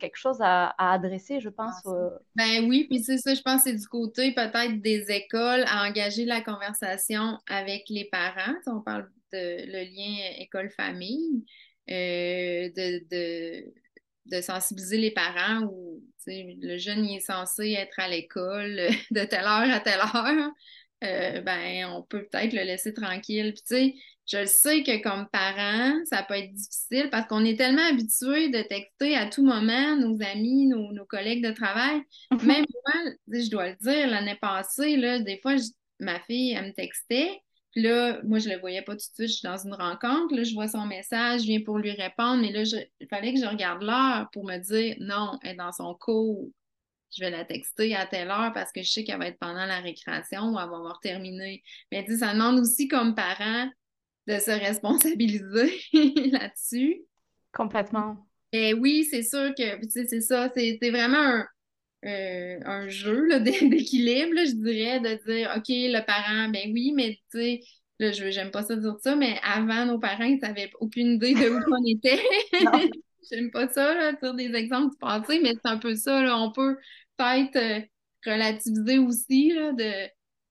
quelque 0.00 0.16
chose 0.16 0.38
à, 0.40 0.74
à, 0.78 0.92
adresser, 0.92 1.40
je 1.40 1.50
pense. 1.50 1.86
Ben 2.34 2.66
oui, 2.68 2.86
puis 2.88 3.00
c'est 3.00 3.18
ça, 3.18 3.34
je 3.34 3.42
pense, 3.42 3.62
c'est 3.62 3.74
du 3.74 3.86
côté 3.86 4.34
peut-être 4.34 4.80
des 4.80 5.04
écoles 5.10 5.64
à 5.66 5.86
engager 5.86 6.24
la 6.24 6.40
conversation 6.40 7.38
avec 7.48 7.84
les 7.88 8.06
parents. 8.06 8.56
On 8.66 8.80
parle 8.80 9.08
le 9.32 9.84
lien 9.84 10.40
école-famille, 10.40 11.44
euh, 11.90 12.68
de, 12.74 14.40
sensibiliser 14.42 14.98
les 14.98 15.12
parents 15.12 15.62
où 15.70 16.02
le 16.26 16.76
jeune 16.78 17.04
est 17.06 17.20
censé 17.20 17.72
être 17.72 17.98
à 18.00 18.08
l'école 18.08 18.80
de 19.12 19.24
telle 19.24 19.44
heure 19.44 19.70
à 19.70 19.80
telle 19.80 20.00
heure. 20.00 20.50
Euh, 21.04 21.40
ben, 21.42 21.86
on 21.90 22.02
peut 22.02 22.26
peut-être 22.30 22.52
le 22.52 22.62
laisser 22.62 22.94
tranquille. 22.94 23.52
Puis, 23.52 23.62
tu 23.62 23.74
sais, 23.74 23.94
je 24.26 24.46
sais 24.46 24.82
que 24.82 25.02
comme 25.02 25.28
parent, 25.28 25.94
ça 26.06 26.22
peut 26.22 26.34
être 26.34 26.52
difficile 26.52 27.08
parce 27.10 27.28
qu'on 27.28 27.44
est 27.44 27.56
tellement 27.56 27.86
habitué 27.86 28.48
de 28.48 28.62
texter 28.62 29.14
à 29.16 29.26
tout 29.26 29.44
moment 29.44 29.96
nos 29.96 30.20
amis, 30.22 30.66
nos, 30.66 31.04
collègues 31.04 31.44
de 31.44 31.52
travail. 31.52 32.00
Même 32.42 32.64
moi, 32.86 33.12
je 33.28 33.50
dois 33.50 33.68
le 33.70 33.76
dire, 33.76 34.08
l'année 34.08 34.38
passée, 34.40 34.96
là, 34.96 35.20
des 35.20 35.38
fois, 35.40 35.54
ma 36.00 36.18
fille, 36.20 36.52
elle 36.52 36.68
me 36.68 36.72
textait, 36.72 37.40
puis 37.76 37.84
là, 37.84 38.22
moi, 38.24 38.38
je 38.38 38.48
ne 38.48 38.54
le 38.54 38.60
voyais 38.60 38.80
pas 38.80 38.92
tout 38.92 38.96
de 38.96 39.02
suite. 39.02 39.28
Je 39.28 39.34
suis 39.34 39.46
dans 39.46 39.58
une 39.58 39.74
rencontre. 39.74 40.34
Là, 40.34 40.44
je 40.44 40.54
vois 40.54 40.66
son 40.66 40.86
message, 40.86 41.42
je 41.42 41.46
viens 41.46 41.60
pour 41.60 41.76
lui 41.76 41.90
répondre. 41.90 42.40
Mais 42.40 42.50
là, 42.50 42.62
il 42.62 43.06
fallait 43.06 43.34
que 43.34 43.38
je 43.38 43.44
regarde 43.44 43.82
l'heure 43.82 44.30
pour 44.32 44.46
me 44.46 44.56
dire 44.56 44.96
non, 44.98 45.38
elle 45.42 45.50
est 45.50 45.56
dans 45.56 45.72
son 45.72 45.94
cours. 45.94 46.48
je 47.14 47.22
vais 47.22 47.30
la 47.30 47.44
texter 47.44 47.94
à 47.94 48.06
telle 48.06 48.30
heure 48.30 48.54
parce 48.54 48.72
que 48.72 48.82
je 48.82 48.90
sais 48.90 49.04
qu'elle 49.04 49.18
va 49.18 49.26
être 49.26 49.38
pendant 49.38 49.66
la 49.66 49.80
récréation 49.80 50.44
ou 50.44 50.58
elle 50.58 50.70
va 50.70 50.76
avoir 50.76 51.00
terminé. 51.00 51.62
Mais 51.92 52.02
tu 52.06 52.12
sais, 52.12 52.20
ça 52.20 52.32
demande 52.32 52.60
aussi 52.60 52.88
comme 52.88 53.14
parent 53.14 53.68
de 54.26 54.38
se 54.38 54.52
responsabiliser 54.52 55.78
là-dessus. 56.32 57.02
Complètement. 57.52 58.26
Et 58.52 58.72
oui, 58.72 59.04
c'est 59.04 59.22
sûr 59.22 59.54
que 59.54 59.86
c'est 59.86 60.22
ça, 60.22 60.50
c'est 60.56 60.78
vraiment 60.90 61.18
un, 61.18 61.46
euh, 62.04 62.58
un 62.64 62.88
jeu 62.88 63.28
d'équilibre, 63.40 64.36
je 64.36 64.54
dirais, 64.54 65.00
de 65.00 65.26
dire 65.26 65.52
OK, 65.56 65.64
le 65.68 66.04
parent, 66.04 66.48
ben 66.48 66.70
oui, 66.72 66.92
mais 66.94 67.18
tu 67.30 67.38
sais, 67.38 67.60
là, 67.98 68.12
je 68.12 68.30
j'aime 68.30 68.50
pas 68.50 68.62
ça 68.62 68.76
dire 68.76 68.96
ça, 69.00 69.16
mais 69.16 69.38
avant, 69.42 69.86
nos 69.86 69.98
parents, 69.98 70.24
ils 70.24 70.38
n'avaient 70.38 70.70
aucune 70.80 71.14
idée 71.14 71.34
de 71.34 71.48
où 71.50 71.60
on 71.70 71.84
était. 71.86 72.22
J'aime 73.30 73.50
pas 73.50 73.66
ça, 73.68 73.92
là, 73.94 74.12
dire 74.12 74.34
des 74.34 74.54
exemples 74.54 74.92
du 74.92 74.98
passé, 74.98 75.40
mais 75.42 75.52
c'est 75.54 75.68
un 75.68 75.78
peu 75.78 75.94
ça, 75.96 76.22
là. 76.22 76.38
On 76.38 76.52
peut 76.52 76.76
peut-être 77.16 77.56
euh, 77.56 77.80
relativiser 78.24 78.98
aussi, 78.98 79.52
là, 79.52 79.72
de 79.72 80.08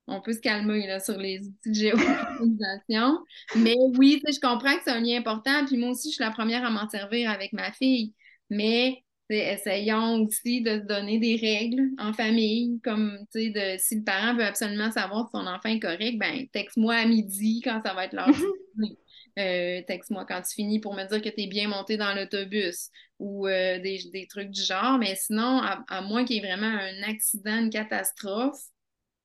on 0.08 0.22
peut 0.22 0.34
se 0.34 0.40
calmer 0.40 0.86
là, 0.88 1.00
sur 1.00 1.18
les 1.18 1.40
outils 1.40 1.70
de 1.70 1.74
géolocalisation. 1.74 3.20
Mais 3.56 3.76
oui, 3.98 4.22
je 4.28 4.40
comprends 4.40 4.76
que 4.76 4.84
c'est 4.84 4.92
un 4.92 5.00
lien 5.00 5.18
important. 5.18 5.66
Puis 5.66 5.78
moi 5.78 5.90
aussi, 5.90 6.10
je 6.10 6.16
suis 6.16 6.24
la 6.24 6.32
première 6.32 6.64
à 6.64 6.70
m'en 6.70 6.88
servir 6.90 7.30
avec 7.32 7.54
ma 7.54 7.72
fille. 7.72 8.14
Mais 8.50 9.04
essayons 9.30 10.24
aussi 10.24 10.62
de 10.62 10.80
se 10.80 10.86
donner 10.86 11.20
des 11.20 11.36
règles 11.36 11.90
en 11.98 12.14
famille, 12.14 12.80
comme 12.84 13.18
de 13.34 13.78
si 13.78 13.96
le 13.98 14.04
parent 14.04 14.36
veut 14.36 14.44
absolument 14.44 14.92
savoir 14.92 15.26
si 15.26 15.32
son 15.32 15.48
enfant 15.48 15.70
est 15.70 15.80
correct, 15.80 16.18
ben 16.20 16.48
texte-moi 16.54 16.96
à 16.96 17.06
midi 17.06 17.62
quand 17.64 17.82
ça 17.84 17.94
va 17.94 18.06
être 18.06 18.14
l'heure 18.14 18.30
euh, 19.40 19.82
texte-moi 19.88 20.26
quand 20.26 20.42
tu 20.42 20.54
finis 20.54 20.80
pour 20.80 20.94
me 20.94 21.04
dire 21.04 21.22
que 21.22 21.30
tu 21.30 21.42
es 21.42 21.48
bien 21.48 21.68
monté 21.68 21.98
dans 21.98 22.14
l'autobus 22.14 22.90
ou 23.20 23.48
euh, 23.48 23.80
des, 23.80 24.28
trucs 24.30 24.52
du 24.52 24.62
genre. 24.62 24.98
Mais 25.00 25.16
sinon, 25.16 25.62
à, 25.62 26.02
moins 26.02 26.24
qu'il 26.24 26.38
y 26.38 26.40
ait 26.40 26.48
vraiment 26.48 26.68
un 26.68 27.04
accident, 27.04 27.60
une 27.60 27.70
catastrophe, 27.70 28.62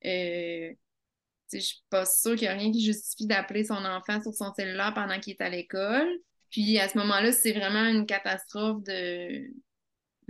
euh, 0.06 0.72
je 1.52 1.58
suis 1.58 1.82
pas 1.90 2.06
sûre 2.06 2.36
qu'il 2.36 2.48
n'y 2.48 2.54
a 2.54 2.56
rien 2.56 2.72
qui 2.72 2.84
justifie 2.84 3.26
d'appeler 3.26 3.64
son 3.64 3.84
enfant 3.84 4.20
sur 4.22 4.32
son 4.32 4.52
cellulaire 4.54 4.94
pendant 4.94 5.18
qu'il 5.20 5.32
est 5.32 5.42
à 5.42 5.48
l'école. 5.48 6.08
Puis 6.50 6.78
à 6.78 6.88
ce 6.88 6.98
moment-là, 6.98 7.32
c'est 7.32 7.52
vraiment 7.52 7.84
une 7.86 8.06
catastrophe 8.06 8.82
de 8.84 9.50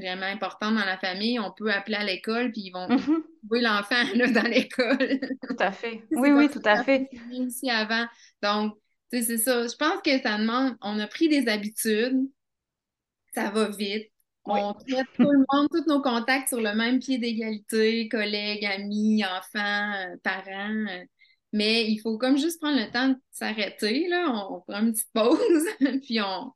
vraiment 0.01 0.27
importante 0.27 0.75
dans 0.75 0.85
la 0.85 0.99
famille, 0.99 1.39
on 1.39 1.53
peut 1.53 1.71
appeler 1.71 1.97
à 1.97 2.05
l'école 2.05 2.51
puis 2.53 2.63
ils 2.67 2.71
vont 2.71 2.89
mm 2.89 3.23
l'enfant 3.51 4.05
dans 4.15 4.49
l'école. 4.49 5.21
tout 5.49 5.57
à 5.59 5.73
fait. 5.73 6.03
Oui, 6.13 6.31
oui, 6.31 6.49
tout 6.49 6.63
à 6.65 6.83
fait. 6.85 7.09
Aussi 7.33 7.71
avant. 7.71 8.07
Donc, 8.43 8.75
c'est 9.11 9.39
ça. 9.39 9.67
Je 9.67 9.77
pense 9.77 10.01
que 10.05 10.21
ça 10.21 10.39
demande, 10.39 10.77
on 10.83 10.99
a 10.99 11.07
pris 11.07 11.29
des 11.29 11.49
habitudes, 11.49 12.17
ça 13.35 13.51
va 13.51 13.69
vite. 13.69 14.11
On 14.45 14.73
traite 14.73 15.07
tout 15.15 15.31
le 15.31 15.45
monde, 15.53 15.69
tous 15.71 15.87
nos 15.87 16.01
contacts 16.01 16.49
sur 16.49 16.61
le 16.61 16.75
même 16.75 16.99
pied 16.99 17.19
d'égalité, 17.19 18.09
collègues, 18.09 18.65
amis, 18.65 19.25
enfants, 19.25 19.93
euh, 19.95 20.17
parents. 20.23 20.87
Mais 21.53 21.91
il 21.91 21.99
faut 21.99 22.19
comme 22.19 22.39
juste 22.39 22.61
prendre 22.61 22.79
le 22.79 22.91
temps 22.91 23.09
de 23.09 23.17
s'arrêter, 23.33 24.09
là. 24.09 24.49
On, 24.51 24.61
prend 24.61 24.81
une 24.81 24.93
petite 24.93 25.13
pause, 25.13 25.67
puis 26.03 26.21
on, 26.21 26.53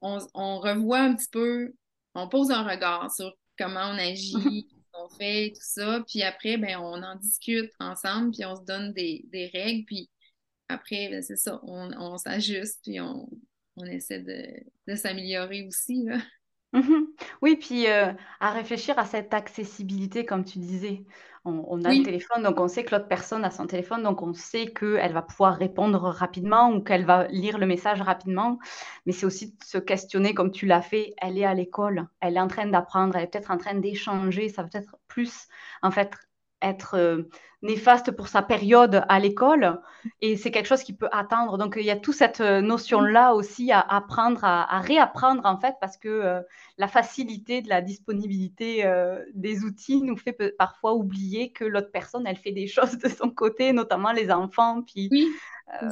on, 0.00 0.58
revoit 0.58 1.00
un 1.00 1.14
petit 1.14 1.28
peu, 1.30 1.72
on 2.14 2.28
pose 2.28 2.50
un 2.50 2.62
regard 2.62 3.12
sur 3.12 3.32
comment 3.58 3.90
on 3.92 3.98
agit, 3.98 4.32
ce 4.32 4.92
qu'on 4.92 5.08
fait, 5.08 5.52
tout 5.54 5.62
ça. 5.62 6.02
Puis 6.08 6.22
après, 6.22 6.56
ben, 6.56 6.78
on 6.78 7.02
en 7.02 7.16
discute 7.16 7.70
ensemble, 7.80 8.32
puis 8.32 8.44
on 8.44 8.56
se 8.56 8.62
donne 8.62 8.92
des, 8.92 9.50
règles. 9.52 9.84
Puis 9.86 10.10
après, 10.68 11.08
ben, 11.10 11.22
c'est 11.22 11.36
ça, 11.36 11.60
on, 11.62 12.16
s'ajuste, 12.16 12.80
puis 12.82 13.00
on, 13.00 13.28
essaie 13.86 14.20
de, 14.20 14.92
de 14.92 14.96
s'améliorer 14.96 15.66
aussi, 15.66 16.04
là. 16.04 16.18
Mmh 16.72 17.04
oui, 17.40 17.56
puis 17.56 17.86
euh, 17.86 18.12
à 18.40 18.50
réfléchir 18.50 18.98
à 18.98 19.04
cette 19.04 19.32
accessibilité, 19.32 20.26
comme 20.26 20.44
tu 20.44 20.58
disais. 20.58 21.04
On, 21.46 21.84
a 21.84 21.92
le 21.92 22.02
téléphone, 22.02 22.42
donc 22.42 22.58
on 22.58 22.68
sait 22.68 22.84
que 22.84 22.94
l'autre 22.94 23.06
personne 23.06 23.44
a 23.44 23.50
son 23.50 23.66
téléphone, 23.66 24.02
donc 24.02 24.22
on 24.22 24.32
sait 24.32 24.72
qu'elle 24.72 25.12
va 25.12 25.20
pouvoir 25.20 25.56
répondre 25.56 26.00
rapidement 26.00 26.72
ou 26.72 26.80
qu'elle 26.80 27.04
va 27.04 27.28
lire 27.28 27.58
le 27.58 27.66
message 27.66 28.00
rapidement. 28.00 28.58
Mais 29.04 29.12
c'est 29.12 29.26
aussi 29.26 29.48
de 29.48 29.62
se 29.62 29.76
questionner 29.76 30.32
comme 30.32 30.50
tu 30.50 30.64
l'as 30.64 30.80
fait. 30.80 31.12
Elle 31.18 31.36
est 31.36 31.44
à 31.44 31.52
l'école, 31.52 32.08
elle 32.20 32.38
est 32.38 32.40
en 32.40 32.48
train 32.48 32.66
d'apprendre, 32.66 33.14
elle 33.16 33.24
est 33.24 33.26
peut-être 33.26 33.50
en 33.50 33.58
train 33.58 33.74
d'échanger. 33.74 34.48
Ça 34.48 34.62
va 34.62 34.68
peut-être 34.68 34.96
plus, 35.06 35.48
en 35.82 35.90
fait, 35.90 36.12
être 36.64 36.94
euh, 36.94 37.22
néfaste 37.62 38.10
pour 38.12 38.28
sa 38.28 38.42
période 38.42 39.04
à 39.08 39.18
l'école 39.20 39.80
et 40.20 40.36
c'est 40.36 40.50
quelque 40.50 40.66
chose 40.66 40.82
qui 40.82 40.92
peut 40.92 41.08
attendre. 41.12 41.56
Donc 41.58 41.76
il 41.78 41.84
y 41.84 41.90
a 41.90 41.96
toute 41.96 42.14
cette 42.14 42.40
euh, 42.40 42.60
notion-là 42.60 43.34
aussi 43.34 43.72
à 43.72 43.80
apprendre, 43.80 44.44
à, 44.44 44.80
réapprendre 44.80 45.42
en 45.44 45.58
fait, 45.58 45.74
parce 45.80 45.96
que 45.96 46.08
euh, 46.08 46.40
la 46.78 46.88
facilité 46.88 47.62
de 47.62 47.68
la 47.68 47.80
disponibilité 47.80 48.84
des 49.34 49.64
outils 49.64 50.02
nous 50.02 50.16
fait 50.16 50.36
parfois 50.58 50.94
oublier 50.94 51.52
que 51.52 51.64
l'autre 51.64 51.90
personne, 51.92 52.26
elle 52.26 52.36
fait 52.36 52.52
des 52.52 52.66
choses 52.68 52.98
de 52.98 53.08
son 53.08 53.30
côté, 53.30 53.72
notamment 53.72 54.12
les 54.12 54.30
enfants. 54.30 54.82
Puis, 54.82 55.08
oui, 55.10 55.28
ça. 55.80 55.88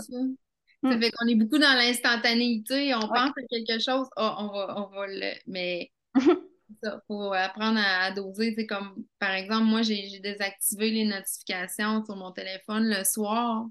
Hmm. 0.83 1.01
fait 1.01 1.13
qu'on 1.13 1.29
est 1.29 1.37
beaucoup 1.37 1.59
dans 1.59 1.75
l'instantanéité. 1.77 2.93
On 2.95 3.07
pense 3.07 3.31
à 3.31 3.43
quelque 3.49 3.81
chose, 3.81 4.09
oh, 4.17 4.31
on 4.39 4.49
va, 4.49 4.75
on 4.77 4.95
va 4.95 5.07
le. 5.07 5.33
Mais 5.47 5.93
Il 6.83 7.01
faut 7.07 7.33
apprendre 7.33 7.81
à, 7.81 8.11
doser. 8.11 8.55
C'est 8.57 8.66
comme, 8.66 9.05
par 9.18 9.33
exemple, 9.33 9.64
moi, 9.64 9.83
j'ai 9.83 10.18
désactivé 10.21 10.90
les 10.90 11.05
notifications 11.05 12.05
sur 12.05 12.16
mon 12.16 12.33
téléphone 12.33 12.88
le 12.88 13.05
soir 13.05 13.66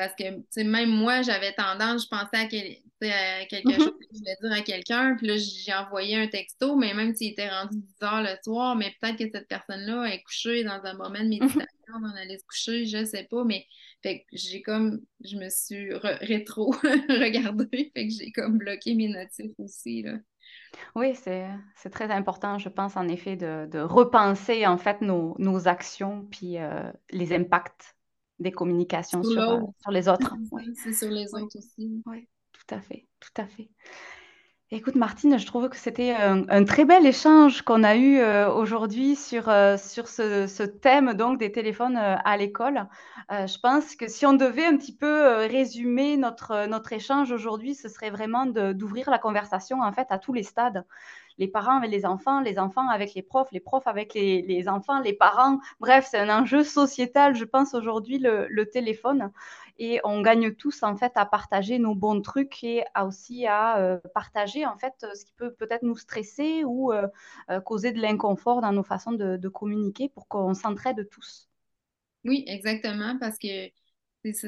parce 0.00 0.14
que, 0.14 0.62
même 0.62 0.88
moi, 0.88 1.20
j'avais 1.20 1.52
tendance, 1.52 2.04
je 2.04 2.08
pensais 2.08 2.36
à, 2.36 2.46
quelque 2.46 2.80
mm-hmm. 3.02 3.76
chose 3.76 3.90
que 3.90 4.06
je 4.12 4.18
voulais 4.18 4.36
dire 4.40 4.52
à 4.52 4.60
quelqu'un, 4.62 5.14
puis 5.16 5.26
là, 5.26 5.36
j'ai 5.36 5.74
envoyé 5.74 6.16
un 6.16 6.26
texto, 6.26 6.74
mais 6.74 6.94
même 6.94 7.14
s'il 7.14 7.32
était 7.32 7.50
rendu 7.50 7.76
10 7.76 7.94
heures 8.02 8.22
le 8.22 8.34
soir, 8.42 8.76
mais 8.76 8.94
peut-être 9.00 9.18
que 9.18 9.30
cette 9.30 9.48
personne-là 9.48 10.06
est 10.06 10.22
couchée 10.22 10.64
dans 10.64 10.80
un 10.84 10.94
moment 10.94 11.10
de 11.10 11.24
mm-hmm. 11.24 11.28
méditation, 11.28 11.94
on 12.02 12.16
allait 12.16 12.38
se 12.38 12.44
coucher, 12.44 12.86
je 12.86 13.04
sais 13.04 13.26
pas, 13.30 13.44
mais 13.44 13.66
fait 14.02 14.20
que 14.20 14.24
j'ai 14.32 14.62
comme, 14.62 15.00
je 15.22 15.36
me 15.36 15.50
suis 15.50 15.92
rétro 15.92 16.70
regardée, 17.08 17.92
fait 17.94 18.08
que 18.08 18.14
j'ai 18.18 18.32
comme 18.32 18.56
bloqué 18.56 18.94
mes 18.94 19.08
notifs 19.08 19.52
aussi, 19.58 20.02
là. 20.02 20.14
Oui, 20.94 21.14
c'est 21.14 21.90
très 21.90 22.10
important, 22.10 22.58
je 22.58 22.68
pense, 22.68 22.96
en 22.96 23.08
effet, 23.08 23.36
de, 23.36 23.80
repenser 23.80 24.66
en 24.66 24.78
fait 24.78 25.00
nos, 25.00 25.34
nos 25.38 25.68
actions 25.68 26.26
puis 26.30 26.58
euh, 26.58 26.90
les 27.10 27.32
impacts 27.32 27.96
des 28.38 28.52
communications 28.52 29.22
sur, 29.22 29.42
euh, 29.42 29.60
sur 29.80 29.90
les 29.90 30.08
autres. 30.08 30.34
C'est 30.74 30.94
sur 30.94 31.10
les 31.10 31.34
autres 31.34 31.58
aussi. 31.58 32.02
Oui, 32.06 32.28
tout 32.52 32.74
à 32.74 32.80
fait, 32.80 33.06
tout 33.20 33.42
à 33.42 33.46
fait. 33.46 33.68
Écoute, 34.72 34.94
Martine, 34.94 35.36
je 35.36 35.46
trouve 35.46 35.68
que 35.68 35.76
c'était 35.76 36.12
un, 36.12 36.64
très 36.64 36.84
bel 36.84 37.04
échange 37.04 37.62
qu'on 37.62 37.82
a 37.82 37.96
eu 37.96 38.20
euh, 38.20 38.48
aujourd'hui 38.52 39.16
sur, 39.16 39.48
euh, 39.48 39.76
sur 39.76 40.06
ce, 40.06 40.62
thème 40.62 41.14
donc 41.14 41.40
des 41.40 41.50
téléphones 41.50 41.96
euh, 41.96 42.14
à 42.24 42.36
l'école. 42.36 42.86
je 43.30 43.58
pense 43.58 43.96
que 43.96 44.06
si 44.06 44.26
on 44.26 44.32
devait 44.32 44.66
un 44.66 44.76
petit 44.76 44.94
peu 44.94 45.44
résumer 45.46 46.16
notre, 46.16 46.68
notre 46.68 46.92
échange 46.92 47.32
aujourd'hui, 47.32 47.74
ce 47.74 47.88
serait 47.88 48.10
vraiment 48.10 48.46
d'ouvrir 48.46 49.10
la 49.10 49.18
conversation 49.18 49.80
en 49.82 49.92
fait 49.92 50.06
à 50.10 50.18
tous 50.18 50.32
les 50.32 50.44
stades. 50.44 50.84
Les 51.38 51.48
parents 51.48 51.78
avec 51.78 51.90
les 51.90 52.06
enfants, 52.06 52.40
les 52.40 52.58
enfants 52.58 52.88
avec 52.88 53.14
les 53.14 53.22
profs, 53.22 53.50
les 53.50 53.60
profs 53.60 53.86
avec 53.86 54.14
les, 54.14 54.42
les 54.42 54.68
enfants, 54.68 55.00
les 55.00 55.14
parents. 55.14 55.58
Bref, 55.80 56.06
c'est 56.10 56.18
un 56.18 56.28
enjeu 56.28 56.62
sociétal, 56.62 57.34
je 57.34 57.44
pense, 57.44 57.74
aujourd'hui, 57.74 58.18
le, 58.18 58.46
le 58.48 58.66
téléphone 58.68 59.32
et 59.80 59.98
on 60.04 60.20
gagne 60.20 60.54
tous 60.54 60.82
en 60.82 60.94
fait 60.94 61.12
à 61.14 61.24
partager 61.24 61.78
nos 61.78 61.94
bons 61.94 62.20
trucs 62.20 62.62
et 62.62 62.84
aussi 63.02 63.46
à 63.46 63.78
euh, 63.78 63.98
partager 64.14 64.66
en 64.66 64.76
fait 64.76 64.92
ce 65.14 65.24
qui 65.24 65.32
peut 65.32 65.54
peut-être 65.54 65.82
nous 65.82 65.96
stresser 65.96 66.64
ou 66.64 66.92
euh, 66.92 67.08
euh, 67.50 67.60
causer 67.60 67.90
de 67.90 67.98
l'inconfort 67.98 68.60
dans 68.60 68.72
nos 68.72 68.82
façons 68.82 69.12
de, 69.12 69.48
communiquer 69.48 70.10
pour 70.10 70.28
qu'on 70.28 70.52
s'entraide 70.52 71.08
tous. 71.10 71.48
Oui, 72.24 72.44
exactement, 72.46 73.16
parce 73.18 73.38
que 73.38 73.70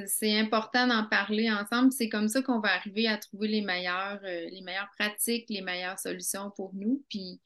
c'est 0.07 0.38
important 0.38 0.87
d'en 0.87 1.07
parler 1.07 1.51
ensemble. 1.51 1.92
C'est 1.92 2.11
comme 2.11 2.29
ça 2.29 2.42
qu'on 2.42 2.61
va 2.61 2.75
arriver 2.75 3.09
à 3.09 3.16
trouver 3.16 3.49
les 3.49 3.62
meilleures, 3.62 4.21
les 4.23 4.61
meilleures 4.62 4.90
pratiques, 4.99 5.47
les 5.49 5.62
meilleures 5.62 5.99
solutions 5.99 6.53
pour 6.55 6.75
nous. 6.75 7.03
Puis, 7.09 7.40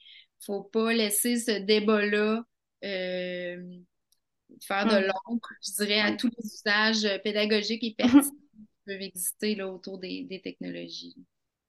faut 0.44 0.64
pas 0.64 0.92
laisser 0.92 1.38
ce 1.38 1.52
débat-là 1.52 2.44
faire 4.64 4.86
de 4.86 5.06
l'ombre, 5.06 5.48
je 5.62 5.84
dirais, 5.84 6.00
à 6.00 6.12
tous 6.12 6.28
les 6.28 6.46
usages 6.46 7.04
euh, 7.04 7.18
pédagogiques 7.18 7.84
et 7.84 7.94
pertinents 7.98 8.22
qui 8.22 8.66
peuvent 8.86 9.02
exister 9.02 9.54
là, 9.54 9.68
autour 9.68 9.98
des, 9.98 10.40
technologies. 10.42 11.16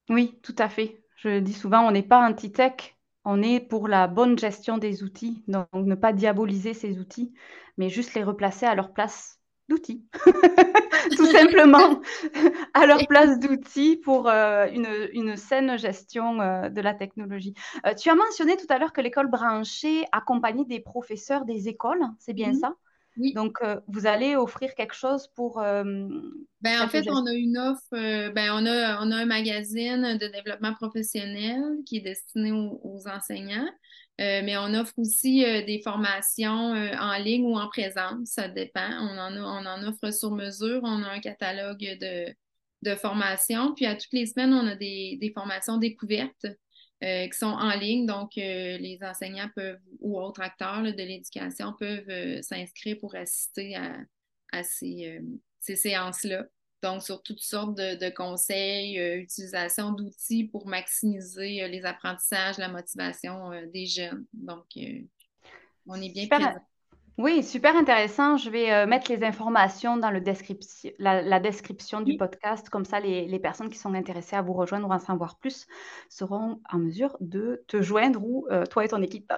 Oui, 0.08 0.38
tout 0.42 0.56
à 0.58 0.68
fait. 0.68 1.02
Je 1.16 1.40
dis 1.40 1.52
souvent, 1.52 1.86
on 1.86 1.90
n'est 1.90 2.02
pas 2.02 2.26
anti-tech, 2.26 2.96
on 3.24 3.42
est 3.42 3.60
pour 3.60 3.88
la 3.88 4.06
bonne 4.06 4.38
gestion 4.38 4.78
des 4.78 5.02
outils. 5.02 5.42
Donc, 5.48 5.68
ne 5.74 5.94
pas 5.94 6.12
diaboliser 6.12 6.74
ces 6.74 6.98
outils, 6.98 7.34
mais 7.76 7.88
juste 7.88 8.14
les 8.14 8.22
replacer 8.22 8.66
à 8.66 8.74
leur 8.74 8.92
place 8.92 9.37
d'outils. 9.68 10.04
Tout 11.16 11.26
simplement, 11.26 12.00
à 12.74 12.86
leur 12.86 13.06
place 13.06 13.38
d'outils 13.38 13.96
pour 13.96 14.28
euh, 14.28 14.66
une, 15.12 15.36
saine 15.36 15.78
gestion 15.78 16.40
euh, 16.40 16.68
de 16.68 16.80
la 16.80 16.94
technologie. 16.94 17.54
tu 17.98 18.10
as 18.10 18.14
mentionné 18.14 18.56
tout 18.56 18.66
à 18.68 18.78
l'heure 18.78 18.92
que 18.92 19.00
l'école 19.00 19.30
branchée 19.30 20.04
accompagnait 20.12 20.64
des 20.64 20.80
professeurs 20.80 21.44
des 21.44 21.68
écoles, 21.68 22.02
c'est 22.18 22.34
bien 22.34 22.52
ça? 22.54 22.74
Donc, 23.34 23.58
euh, 23.62 23.80
vous 23.88 24.06
allez 24.06 24.36
offrir 24.36 24.74
quelque 24.74 24.94
chose 24.94 25.28
pour. 25.34 25.60
Euh, 25.60 25.82
ben, 26.60 26.82
en 26.82 26.88
fait, 26.88 27.04
on 27.10 27.26
a 27.26 27.32
une 27.32 27.58
offre, 27.58 27.82
euh, 27.94 28.30
ben, 28.30 28.52
on, 28.52 28.64
a, 28.64 29.04
on 29.04 29.10
a 29.10 29.16
un 29.16 29.26
magazine 29.26 30.16
de 30.18 30.26
développement 30.28 30.74
professionnel 30.74 31.62
qui 31.84 31.96
est 31.96 32.02
destiné 32.02 32.52
aux, 32.52 33.02
enseignants. 33.08 33.68
Mais 34.18 34.56
on 34.56 34.74
offre 34.74 34.94
aussi 34.98 35.40
des 35.42 35.80
formations 35.82 36.72
en 36.72 37.18
ligne 37.18 37.44
ou 37.44 37.56
en 37.56 37.68
présence, 37.68 38.28
ça 38.28 38.48
dépend. 38.48 38.90
On 39.00 39.18
en, 39.18 39.82
offre 39.84 40.12
sur 40.12 40.32
mesure. 40.32 40.80
On 40.82 41.02
a 41.02 41.08
un 41.08 41.20
catalogue 41.20 41.78
de, 42.82 42.94
formations. 42.96 43.74
Puis 43.74 43.86
à 43.86 43.94
toutes 43.94 44.12
les 44.12 44.26
semaines, 44.26 44.52
on 44.52 44.66
a 44.66 44.74
des, 44.74 45.32
formations 45.34 45.78
découvertes 45.78 46.46
qui 47.00 47.38
sont 47.38 47.46
en 47.46 47.76
ligne. 47.78 48.06
Donc, 48.06 48.32
les 48.34 48.98
enseignants 49.02 49.50
peuvent 49.54 49.78
ou 50.00 50.20
autres 50.20 50.40
acteurs 50.40 50.82
de 50.82 50.90
l'éducation 50.90 51.72
peuvent 51.78 52.42
s'inscrire 52.42 52.98
pour 52.98 53.14
assister 53.14 53.76
à, 53.76 54.62
ces 54.64 55.22
séances-là. 55.60 56.46
Donc, 56.82 57.02
sur 57.02 57.22
toutes 57.22 57.40
sortes 57.40 57.74
de, 57.74 58.10
conseils, 58.14 58.98
euh, 59.00 59.16
utilisation 59.16 59.90
d'outils 59.92 60.44
pour 60.44 60.66
maximiser 60.66 61.62
euh, 61.62 61.68
les 61.68 61.84
apprentissages, 61.84 62.56
la 62.58 62.68
motivation 62.68 63.52
euh, 63.52 63.66
des 63.66 63.86
jeunes. 63.86 64.24
Donc, 64.32 64.64
on 65.86 65.94
est 65.96 66.10
bien 66.10 66.22
super, 66.22 66.60
Oui, 67.16 67.42
super 67.42 67.74
intéressant. 67.74 68.36
Je 68.36 68.48
vais 68.48 68.86
mettre 68.86 69.10
les 69.10 69.24
informations 69.24 69.96
dans 69.96 70.10
le 70.10 70.22
la, 70.98 71.40
description 71.40 72.00
du 72.00 72.16
podcast. 72.16 72.68
Comme 72.68 72.84
ça, 72.84 73.00
les, 73.00 73.26
les, 73.26 73.38
personnes 73.40 73.70
qui 73.70 73.78
sont 73.78 73.94
intéressées 73.94 74.36
à 74.36 74.42
vous 74.42 74.52
rejoindre 74.52 74.86
ou 74.86 74.92
à 74.92 74.96
en 74.96 75.00
savoir 75.00 75.38
plus 75.38 75.66
seront 76.08 76.60
en 76.70 76.78
mesure 76.78 77.16
de 77.20 77.64
te 77.66 77.82
joindre 77.82 78.22
ou 78.22 78.46
toi 78.70 78.84
et 78.84 78.88
ton 78.88 79.02
équipe. 79.02 79.32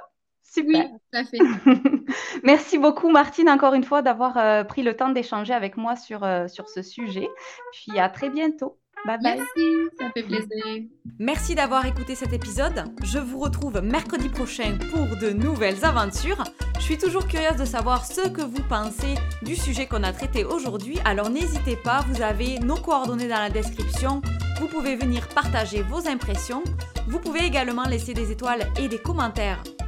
Oui, 0.56 0.82
tout 0.82 1.18
à 1.18 1.24
fait. 1.24 1.38
Merci 2.44 2.78
beaucoup, 2.78 3.10
Martine, 3.10 3.48
encore 3.48 3.74
une 3.74 3.84
fois, 3.84 4.02
d'avoir 4.02 4.36
euh, 4.36 4.64
pris 4.64 4.82
le 4.82 4.94
temps 4.94 5.10
d'échanger 5.10 5.52
avec 5.52 5.76
moi 5.76 5.96
sur, 5.96 6.24
euh, 6.24 6.48
sur 6.48 6.68
ce 6.68 6.82
sujet. 6.82 7.28
Puis 7.72 7.98
à 7.98 8.08
très 8.08 8.30
bientôt. 8.30 8.76
Bye 9.06 9.18
bye. 9.22 9.38
Merci, 9.38 9.88
ça 9.98 10.10
fait 10.12 10.22
plaisir. 10.22 10.82
Merci 11.18 11.54
d'avoir 11.54 11.86
écouté 11.86 12.14
cet 12.14 12.32
épisode. 12.32 12.84
Je 13.02 13.18
vous 13.18 13.38
retrouve 13.38 13.80
mercredi 13.80 14.28
prochain 14.28 14.76
pour 14.90 15.16
de 15.16 15.30
nouvelles 15.30 15.84
aventures. 15.84 16.44
Je 16.76 16.82
suis 16.82 16.98
toujours 16.98 17.26
curieuse 17.26 17.56
de 17.56 17.64
savoir 17.64 18.04
ce 18.04 18.28
que 18.28 18.42
vous 18.42 18.62
pensez 18.68 19.14
du 19.42 19.56
sujet 19.56 19.86
qu'on 19.86 20.02
a 20.02 20.12
traité 20.12 20.44
aujourd'hui. 20.44 20.98
Alors 21.04 21.30
n'hésitez 21.30 21.76
pas, 21.76 22.04
vous 22.08 22.20
avez 22.20 22.58
nos 22.58 22.76
coordonnées 22.76 23.28
dans 23.28 23.38
la 23.38 23.50
description. 23.50 24.20
Vous 24.60 24.68
pouvez 24.68 24.96
venir 24.96 25.28
partager 25.28 25.82
vos 25.82 26.06
impressions. 26.06 26.62
Vous 27.08 27.20
pouvez 27.20 27.44
également 27.46 27.84
laisser 27.84 28.12
des 28.12 28.30
étoiles 28.30 28.66
et 28.78 28.88
des 28.88 28.98
commentaires 28.98 29.62